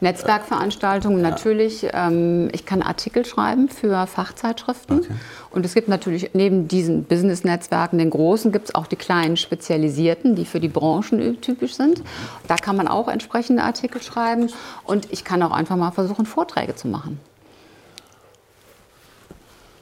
Netzwerkveranstaltungen 0.03 1.23
natürlich. 1.23 1.88
Ähm, 1.91 2.50
ich 2.53 2.67
kann 2.67 2.83
Artikel 2.83 3.25
schreiben 3.25 3.71
für 3.71 4.07
Fachzeitschriften. 4.07 4.99
Okay. 4.99 5.12
Und 5.53 5.64
es 5.64 5.73
gibt 5.73 5.88
natürlich 5.88 6.33
neben 6.35 6.69
diesen 6.69 7.05
Business-Netzwerken, 7.05 7.97
den 7.97 8.11
großen, 8.11 8.53
gibt 8.53 8.69
es 8.69 8.75
auch 8.75 8.87
die 8.87 8.97
kleinen 8.97 9.38
spezialisierten, 9.38 10.35
die 10.35 10.45
für 10.45 10.61
die 10.61 10.69
Branchen 10.69 11.41
typisch 11.41 11.76
sind. 11.76 12.03
Da 12.47 12.57
kann 12.57 12.76
man 12.76 12.88
auch 12.88 13.09
entsprechende 13.09 13.62
Artikel 13.62 14.03
schreiben. 14.03 14.50
Und 14.85 15.11
ich 15.11 15.25
kann 15.25 15.43
auch 15.43 15.53
einfach 15.53 15.76
mal 15.76 15.93
versuchen, 15.93 16.26
Vorträge 16.26 16.76
zu 16.76 16.88
machen. 16.88 17.21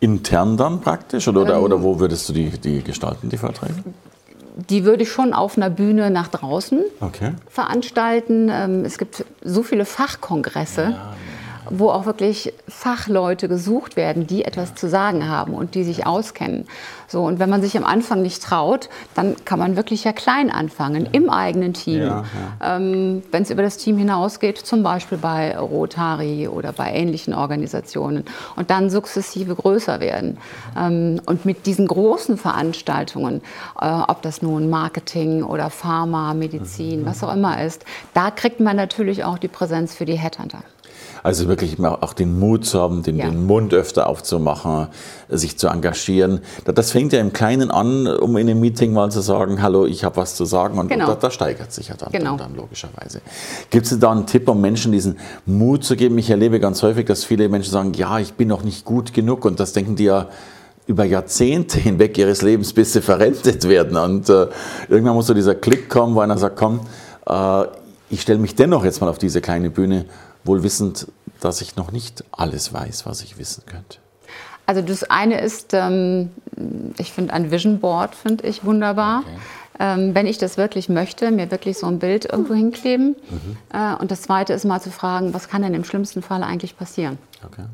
Intern 0.02 0.56
dann 0.56 0.80
praktisch 0.80 1.28
oder, 1.28 1.54
ähm, 1.54 1.62
oder 1.62 1.82
wo 1.82 2.00
würdest 2.00 2.28
du 2.28 2.32
die, 2.32 2.50
die 2.50 2.82
gestalten, 2.82 3.28
die 3.28 3.36
Vorträge? 3.36 3.74
Die 4.68 4.84
würde 4.84 5.04
ich 5.04 5.12
schon 5.12 5.32
auf 5.32 5.56
einer 5.56 5.70
Bühne 5.70 6.10
nach 6.10 6.26
draußen 6.26 6.80
okay. 7.00 7.34
veranstalten. 7.48 8.50
Ähm, 8.52 8.84
es 8.84 8.98
gibt 8.98 9.24
so 9.42 9.62
viele 9.62 9.84
Fachkongresse. 9.84 10.82
Ja, 10.82 11.14
wo 11.70 11.90
auch 11.90 12.06
wirklich 12.06 12.52
Fachleute 12.68 13.48
gesucht 13.48 13.96
werden, 13.96 14.26
die 14.26 14.44
etwas 14.44 14.74
zu 14.74 14.88
sagen 14.88 15.28
haben 15.28 15.54
und 15.54 15.74
die 15.74 15.84
sich 15.84 16.06
auskennen. 16.06 16.66
So, 17.12 17.24
und 17.24 17.38
wenn 17.38 17.50
man 17.50 17.60
sich 17.60 17.76
am 17.76 17.84
Anfang 17.84 18.22
nicht 18.22 18.42
traut, 18.42 18.88
dann 19.14 19.36
kann 19.44 19.58
man 19.58 19.76
wirklich 19.76 20.04
ja 20.04 20.12
klein 20.12 20.50
anfangen, 20.50 21.06
im 21.12 21.28
eigenen 21.28 21.74
Team. 21.74 22.00
Ja, 22.00 22.24
ja. 22.60 22.76
Ähm, 22.76 23.22
wenn 23.30 23.42
es 23.42 23.50
über 23.50 23.62
das 23.62 23.76
Team 23.76 23.98
hinausgeht, 23.98 24.56
zum 24.58 24.82
Beispiel 24.82 25.18
bei 25.18 25.58
Rotary 25.58 26.48
oder 26.48 26.72
bei 26.72 26.90
ähnlichen 26.92 27.34
Organisationen 27.34 28.24
und 28.56 28.70
dann 28.70 28.88
sukzessive 28.88 29.54
größer 29.54 30.00
werden. 30.00 30.38
Ähm, 30.74 31.20
und 31.26 31.44
mit 31.44 31.66
diesen 31.66 31.86
großen 31.86 32.38
Veranstaltungen, 32.38 33.42
äh, 33.78 33.86
ob 34.08 34.22
das 34.22 34.40
nun 34.40 34.70
Marketing 34.70 35.42
oder 35.42 35.68
Pharma, 35.68 36.32
Medizin, 36.32 37.02
mhm. 37.02 37.06
was 37.06 37.22
auch 37.22 37.34
immer 37.34 37.62
ist, 37.62 37.84
da 38.14 38.30
kriegt 38.30 38.60
man 38.60 38.76
natürlich 38.76 39.22
auch 39.24 39.36
die 39.36 39.48
Präsenz 39.48 39.94
für 39.94 40.06
die 40.06 40.18
Headhunter. 40.18 40.62
Also 41.22 41.46
wirklich 41.46 41.78
auch 41.78 42.14
den 42.14 42.38
Mut 42.38 42.66
zu 42.66 42.80
haben, 42.80 43.02
den, 43.02 43.16
ja. 43.16 43.26
den 43.26 43.46
Mund 43.46 43.72
öfter 43.72 44.08
aufzumachen, 44.08 44.88
sich 45.28 45.56
zu 45.56 45.68
engagieren. 45.68 46.40
Das 46.64 46.90
fängt 46.90 47.12
ja 47.12 47.20
im 47.20 47.32
Kleinen 47.32 47.70
an, 47.70 48.08
um 48.08 48.36
in 48.36 48.48
einem 48.48 48.60
Meeting 48.60 48.92
mal 48.92 49.10
zu 49.10 49.20
sagen, 49.20 49.62
hallo, 49.62 49.86
ich 49.86 50.02
habe 50.02 50.16
was 50.16 50.34
zu 50.34 50.44
sagen 50.44 50.78
und, 50.78 50.88
genau. 50.88 51.06
da, 51.06 51.14
da, 51.14 51.30
steigert 51.30 51.72
sich 51.72 51.88
ja 51.88 51.94
dann, 51.96 52.10
genau. 52.10 52.36
dann, 52.36 52.48
dann 52.48 52.56
logischerweise. 52.56 53.20
Gibt 53.70 53.86
es 53.86 53.98
da 53.98 54.10
einen 54.10 54.26
Tipp, 54.26 54.48
um 54.48 54.60
Menschen 54.60 54.90
diesen 54.90 55.18
Mut 55.46 55.84
zu 55.84 55.94
geben? 55.94 56.18
Ich 56.18 56.28
erlebe 56.28 56.58
ganz 56.58 56.82
häufig, 56.82 57.06
dass 57.06 57.24
viele 57.24 57.48
Menschen 57.48 57.70
sagen, 57.70 57.92
ja, 57.94 58.18
ich 58.18 58.34
bin 58.34 58.48
noch 58.48 58.64
nicht 58.64 58.84
gut 58.84 59.14
genug 59.14 59.44
und 59.44 59.60
das 59.60 59.72
denken 59.72 59.94
die 59.94 60.04
ja 60.04 60.28
über 60.86 61.04
Jahrzehnte 61.04 61.78
hinweg 61.78 62.18
ihres 62.18 62.42
Lebens, 62.42 62.72
bis 62.72 62.92
sie 62.92 63.00
verrentet 63.00 63.68
werden. 63.68 63.96
Und 63.96 64.28
äh, 64.28 64.48
irgendwann 64.88 65.14
muss 65.14 65.28
so 65.28 65.34
dieser 65.34 65.54
Klick 65.54 65.88
kommen, 65.88 66.16
wo 66.16 66.20
einer 66.20 66.36
sagt, 66.36 66.56
komm, 66.56 66.80
äh, 67.26 67.64
ich 68.10 68.20
stelle 68.20 68.40
mich 68.40 68.56
dennoch 68.56 68.84
jetzt 68.84 69.00
mal 69.00 69.08
auf 69.08 69.18
diese 69.18 69.40
kleine 69.40 69.70
Bühne, 69.70 70.04
wohl 70.44 70.62
wissend, 70.62 71.08
dass 71.40 71.60
ich 71.60 71.76
noch 71.76 71.92
nicht 71.92 72.24
alles 72.32 72.72
weiß, 72.72 73.06
was 73.06 73.22
ich 73.22 73.38
wissen 73.38 73.64
könnte. 73.66 73.98
Also 74.66 74.80
das 74.80 75.04
eine 75.04 75.40
ist, 75.40 75.74
ähm, 75.74 76.30
ich 76.98 77.12
finde 77.12 77.34
ein 77.34 77.50
Vision 77.50 77.80
Board 77.80 78.14
finde 78.14 78.46
ich 78.46 78.64
wunderbar. 78.64 79.20
Okay. 79.20 79.36
Ähm, 79.80 80.14
wenn 80.14 80.26
ich 80.26 80.38
das 80.38 80.56
wirklich 80.56 80.88
möchte, 80.88 81.30
mir 81.30 81.50
wirklich 81.50 81.78
so 81.78 81.86
ein 81.86 81.98
Bild 81.98 82.26
irgendwo 82.26 82.54
hinkleben. 82.54 83.16
Mhm. 83.28 83.56
Äh, 83.72 83.96
und 83.96 84.10
das 84.10 84.22
zweite 84.22 84.52
ist 84.52 84.64
mal 84.64 84.80
zu 84.80 84.90
fragen, 84.90 85.34
was 85.34 85.48
kann 85.48 85.62
denn 85.62 85.74
im 85.74 85.84
schlimmsten 85.84 86.22
Fall 86.22 86.42
eigentlich 86.42 86.76
passieren? 86.76 87.18
Okay. 87.44 87.64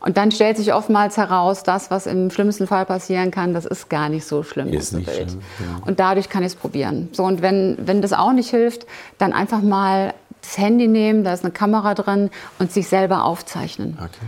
Und 0.00 0.16
dann 0.16 0.30
stellt 0.30 0.56
sich 0.56 0.72
oftmals 0.72 1.16
heraus, 1.16 1.64
das, 1.64 1.90
was 1.90 2.06
im 2.06 2.30
schlimmsten 2.30 2.66
Fall 2.66 2.86
passieren 2.86 3.30
kann, 3.30 3.54
das 3.54 3.66
ist 3.66 3.90
gar 3.90 4.08
nicht 4.08 4.24
so 4.24 4.42
schlimm. 4.44 4.68
Ist 4.68 4.92
nicht 4.92 5.06
Bild. 5.06 5.30
schlimm. 5.30 5.42
Ja. 5.58 5.86
Und 5.86 5.98
dadurch 5.98 6.28
kann 6.28 6.42
ich 6.42 6.52
es 6.52 6.54
probieren. 6.54 7.08
So, 7.12 7.24
und 7.24 7.42
wenn, 7.42 7.76
wenn 7.80 8.02
das 8.02 8.12
auch 8.12 8.32
nicht 8.32 8.50
hilft, 8.50 8.86
dann 9.18 9.32
einfach 9.32 9.62
mal 9.62 10.14
das 10.46 10.58
Handy 10.58 10.88
nehmen, 10.88 11.24
da 11.24 11.32
ist 11.32 11.44
eine 11.44 11.52
Kamera 11.52 11.94
drin 11.94 12.30
und 12.58 12.72
sich 12.72 12.88
selber 12.88 13.24
aufzeichnen. 13.24 13.98
Okay 14.00 14.26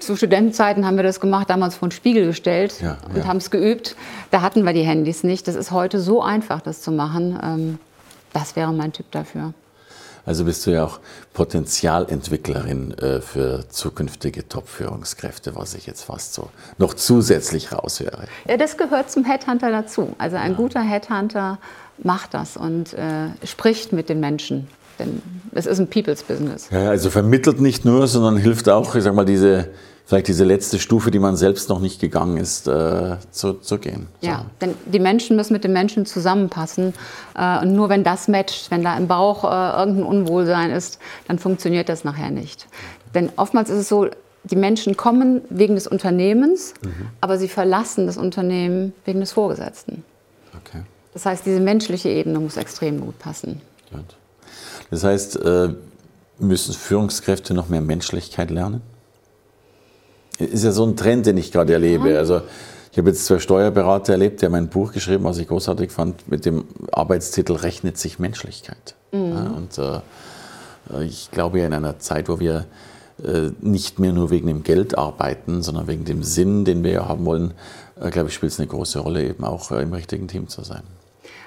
zu 0.00 0.16
Studentenzeiten 0.16 0.86
haben 0.86 0.96
wir 0.96 1.04
das 1.04 1.20
gemacht, 1.20 1.50
damals 1.50 1.76
vor 1.76 1.88
den 1.88 1.92
Spiegel 1.92 2.26
gestellt 2.26 2.80
ja, 2.80 2.98
und 3.08 3.18
ja. 3.18 3.24
haben 3.26 3.38
es 3.38 3.50
geübt. 3.50 3.96
Da 4.30 4.42
hatten 4.42 4.64
wir 4.64 4.72
die 4.72 4.82
Handys 4.82 5.22
nicht. 5.22 5.48
Das 5.48 5.54
ist 5.54 5.70
heute 5.70 6.00
so 6.00 6.22
einfach, 6.22 6.60
das 6.60 6.82
zu 6.82 6.90
machen. 6.92 7.38
Ähm, 7.42 7.78
das 8.32 8.56
wäre 8.56 8.72
mein 8.72 8.92
Tipp 8.92 9.06
dafür. 9.10 9.54
Also 10.24 10.44
bist 10.44 10.66
du 10.66 10.72
ja 10.72 10.84
auch 10.84 10.98
Potenzialentwicklerin 11.34 12.98
äh, 12.98 13.20
für 13.20 13.68
zukünftige 13.68 14.48
Top-Führungskräfte, 14.48 15.54
was 15.54 15.74
ich 15.74 15.86
jetzt 15.86 16.02
fast 16.02 16.34
so 16.34 16.50
noch 16.78 16.94
zusätzlich 16.94 17.72
raushöre. 17.72 18.26
Ja, 18.48 18.56
das 18.56 18.76
gehört 18.76 19.08
zum 19.08 19.24
Headhunter 19.24 19.70
dazu. 19.70 20.16
Also 20.18 20.36
ein 20.36 20.52
ja. 20.52 20.56
guter 20.56 20.80
Headhunter 20.80 21.58
macht 21.98 22.34
das 22.34 22.56
und 22.56 22.92
äh, 22.94 23.28
spricht 23.44 23.92
mit 23.92 24.08
den 24.08 24.18
Menschen. 24.18 24.66
Denn 24.98 25.22
es 25.52 25.66
ist 25.66 25.78
ein 25.78 25.88
People's 25.88 26.22
Business. 26.22 26.68
Ja, 26.70 26.90
also 26.90 27.10
vermittelt 27.10 27.60
nicht 27.60 27.84
nur, 27.84 28.06
sondern 28.06 28.36
hilft 28.36 28.68
auch, 28.68 28.94
ich 28.94 29.04
sag 29.04 29.14
mal, 29.14 29.24
diese 29.24 29.68
vielleicht 30.06 30.28
diese 30.28 30.44
letzte 30.44 30.78
Stufe, 30.78 31.10
die 31.10 31.18
man 31.18 31.36
selbst 31.36 31.68
noch 31.68 31.80
nicht 31.80 32.00
gegangen 32.00 32.36
ist, 32.36 32.68
äh, 32.68 33.16
zu, 33.32 33.54
zu 33.54 33.78
gehen. 33.78 34.06
So. 34.20 34.28
Ja, 34.28 34.46
denn 34.60 34.74
die 34.86 35.00
Menschen 35.00 35.36
müssen 35.36 35.52
mit 35.52 35.64
den 35.64 35.72
Menschen 35.72 36.06
zusammenpassen. 36.06 36.94
Äh, 37.36 37.62
und 37.62 37.74
nur 37.74 37.88
wenn 37.88 38.04
das 38.04 38.28
matcht, 38.28 38.70
wenn 38.70 38.84
da 38.84 38.96
im 38.96 39.08
Bauch 39.08 39.44
äh, 39.44 39.78
irgendein 39.80 40.04
Unwohlsein 40.04 40.70
ist, 40.70 41.00
dann 41.26 41.40
funktioniert 41.40 41.88
das 41.88 42.04
nachher 42.04 42.30
nicht. 42.30 42.68
Denn 43.14 43.30
oftmals 43.36 43.68
ist 43.68 43.78
es 43.78 43.88
so, 43.88 44.08
die 44.44 44.56
Menschen 44.56 44.96
kommen 44.96 45.40
wegen 45.50 45.74
des 45.74 45.88
Unternehmens, 45.88 46.74
mhm. 46.84 47.08
aber 47.20 47.36
sie 47.36 47.48
verlassen 47.48 48.06
das 48.06 48.16
Unternehmen 48.16 48.92
wegen 49.04 49.18
des 49.18 49.32
Vorgesetzten. 49.32 50.04
Okay. 50.56 50.82
Das 51.14 51.26
heißt, 51.26 51.44
diese 51.46 51.58
menschliche 51.58 52.10
Ebene 52.10 52.38
muss 52.38 52.56
extrem 52.56 53.00
gut 53.00 53.18
passen. 53.18 53.60
Gut. 53.90 54.16
Das 54.90 55.04
heißt, 55.04 55.36
äh, 55.36 55.68
müssen 56.38 56.74
Führungskräfte 56.74 57.54
noch 57.54 57.68
mehr 57.68 57.80
Menschlichkeit 57.80 58.50
lernen? 58.50 58.82
Ist 60.38 60.64
ja 60.64 60.72
so 60.72 60.84
ein 60.84 60.96
Trend, 60.96 61.26
den 61.26 61.38
ich 61.38 61.50
gerade 61.50 61.72
erlebe. 61.72 62.18
Also 62.18 62.42
ich 62.92 62.98
habe 62.98 63.08
jetzt 63.10 63.26
zwei 63.26 63.38
Steuerberater 63.38 64.12
erlebt, 64.12 64.40
die 64.40 64.46
haben 64.46 64.54
ein 64.54 64.68
Buch 64.68 64.92
geschrieben, 64.92 65.24
was 65.24 65.38
ich 65.38 65.48
großartig 65.48 65.90
fand, 65.90 66.28
mit 66.28 66.44
dem 66.44 66.64
Arbeitstitel 66.92 67.52
Rechnet 67.52 67.98
sich 67.98 68.18
Menschlichkeit. 68.18 68.94
Mhm. 69.12 69.30
Ja, 69.30 69.46
und 69.50 69.78
äh, 69.78 71.04
ich 71.04 71.30
glaube 71.30 71.60
ja 71.60 71.66
in 71.66 71.74
einer 71.74 71.98
Zeit, 71.98 72.28
wo 72.28 72.38
wir 72.38 72.66
äh, 73.22 73.50
nicht 73.60 73.98
mehr 73.98 74.12
nur 74.12 74.30
wegen 74.30 74.46
dem 74.46 74.62
Geld 74.62 74.96
arbeiten, 74.98 75.62
sondern 75.62 75.86
wegen 75.86 76.04
dem 76.04 76.22
Sinn, 76.22 76.64
den 76.64 76.84
wir 76.84 76.92
ja 76.92 77.08
haben 77.08 77.24
wollen, 77.24 77.54
äh, 78.00 78.10
glaube 78.10 78.28
ich, 78.28 78.34
spielt 78.34 78.52
es 78.52 78.60
eine 78.60 78.68
große 78.68 78.98
Rolle, 78.98 79.24
eben 79.24 79.44
auch 79.44 79.70
äh, 79.70 79.82
im 79.82 79.92
richtigen 79.92 80.28
Team 80.28 80.48
zu 80.48 80.62
sein. 80.62 80.82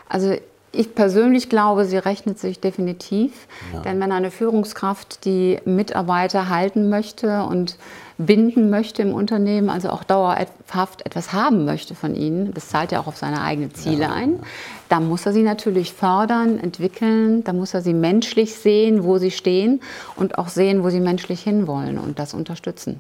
Also 0.07 0.35
ich 0.71 0.93
persönlich 0.93 1.49
glaube, 1.49 1.85
sie 1.85 1.97
rechnet 1.97 2.39
sich 2.39 2.59
definitiv. 2.59 3.47
Ja. 3.73 3.81
Denn 3.81 3.99
wenn 3.99 4.11
eine 4.11 4.31
Führungskraft 4.31 5.25
die 5.25 5.59
Mitarbeiter 5.65 6.49
halten 6.49 6.89
möchte 6.89 7.43
und 7.43 7.77
binden 8.17 8.69
möchte 8.69 9.01
im 9.01 9.13
Unternehmen, 9.13 9.69
also 9.69 9.89
auch 9.89 10.03
dauerhaft 10.03 11.05
etwas 11.05 11.31
haben 11.31 11.65
möchte 11.65 11.95
von 11.95 12.15
ihnen, 12.15 12.53
das 12.53 12.67
zahlt 12.67 12.91
ja 12.91 12.99
auch 12.99 13.07
auf 13.07 13.17
seine 13.17 13.41
eigenen 13.41 13.73
Ziele 13.73 14.03
ja. 14.03 14.11
ein, 14.11 14.39
da 14.89 14.99
muss 14.99 15.25
er 15.25 15.31
sie 15.31 15.43
natürlich 15.43 15.93
fördern, 15.93 16.59
entwickeln, 16.59 17.43
da 17.45 17.53
muss 17.53 17.73
er 17.73 17.81
sie 17.81 17.93
menschlich 17.93 18.55
sehen, 18.55 19.03
wo 19.05 19.17
sie 19.17 19.31
stehen 19.31 19.81
und 20.17 20.37
auch 20.37 20.49
sehen, 20.49 20.83
wo 20.83 20.89
sie 20.89 20.99
menschlich 20.99 21.41
hinwollen 21.41 21.97
und 21.97 22.19
das 22.19 22.33
unterstützen. 22.33 22.99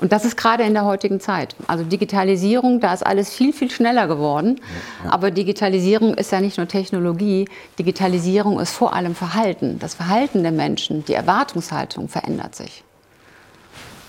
Und 0.00 0.12
das 0.12 0.24
ist 0.24 0.36
gerade 0.36 0.62
in 0.62 0.74
der 0.74 0.84
heutigen 0.84 1.18
Zeit. 1.18 1.56
Also 1.66 1.82
Digitalisierung, 1.82 2.80
da 2.80 2.94
ist 2.94 3.04
alles 3.04 3.30
viel, 3.30 3.52
viel 3.52 3.70
schneller 3.70 4.06
geworden. 4.06 4.60
Ja. 5.04 5.12
Aber 5.12 5.30
Digitalisierung 5.32 6.14
ist 6.14 6.30
ja 6.30 6.40
nicht 6.40 6.56
nur 6.56 6.68
Technologie. 6.68 7.48
Digitalisierung 7.78 8.60
ist 8.60 8.72
vor 8.72 8.94
allem 8.94 9.16
Verhalten. 9.16 9.78
Das 9.80 9.94
Verhalten 9.94 10.42
der 10.42 10.52
Menschen, 10.52 11.04
die 11.04 11.14
Erwartungshaltung 11.14 12.08
verändert 12.08 12.54
sich. 12.54 12.84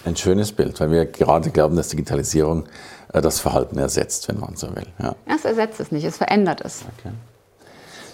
Ein 0.05 0.15
schönes 0.15 0.51
Bild, 0.51 0.79
weil 0.79 0.91
wir 0.91 1.05
gerade 1.05 1.49
glauben, 1.49 1.75
dass 1.75 1.89
Digitalisierung 1.89 2.65
äh, 3.11 3.21
das 3.21 3.39
Verhalten 3.39 3.77
ersetzt, 3.79 4.27
wenn 4.29 4.39
man 4.39 4.55
so 4.55 4.67
will. 4.75 4.85
Ja. 5.01 5.15
Es 5.25 5.43
ersetzt 5.43 5.79
es 5.79 5.91
nicht, 5.91 6.03
es 6.03 6.17
verändert 6.17 6.61
es. 6.63 6.85
Okay. 6.99 7.13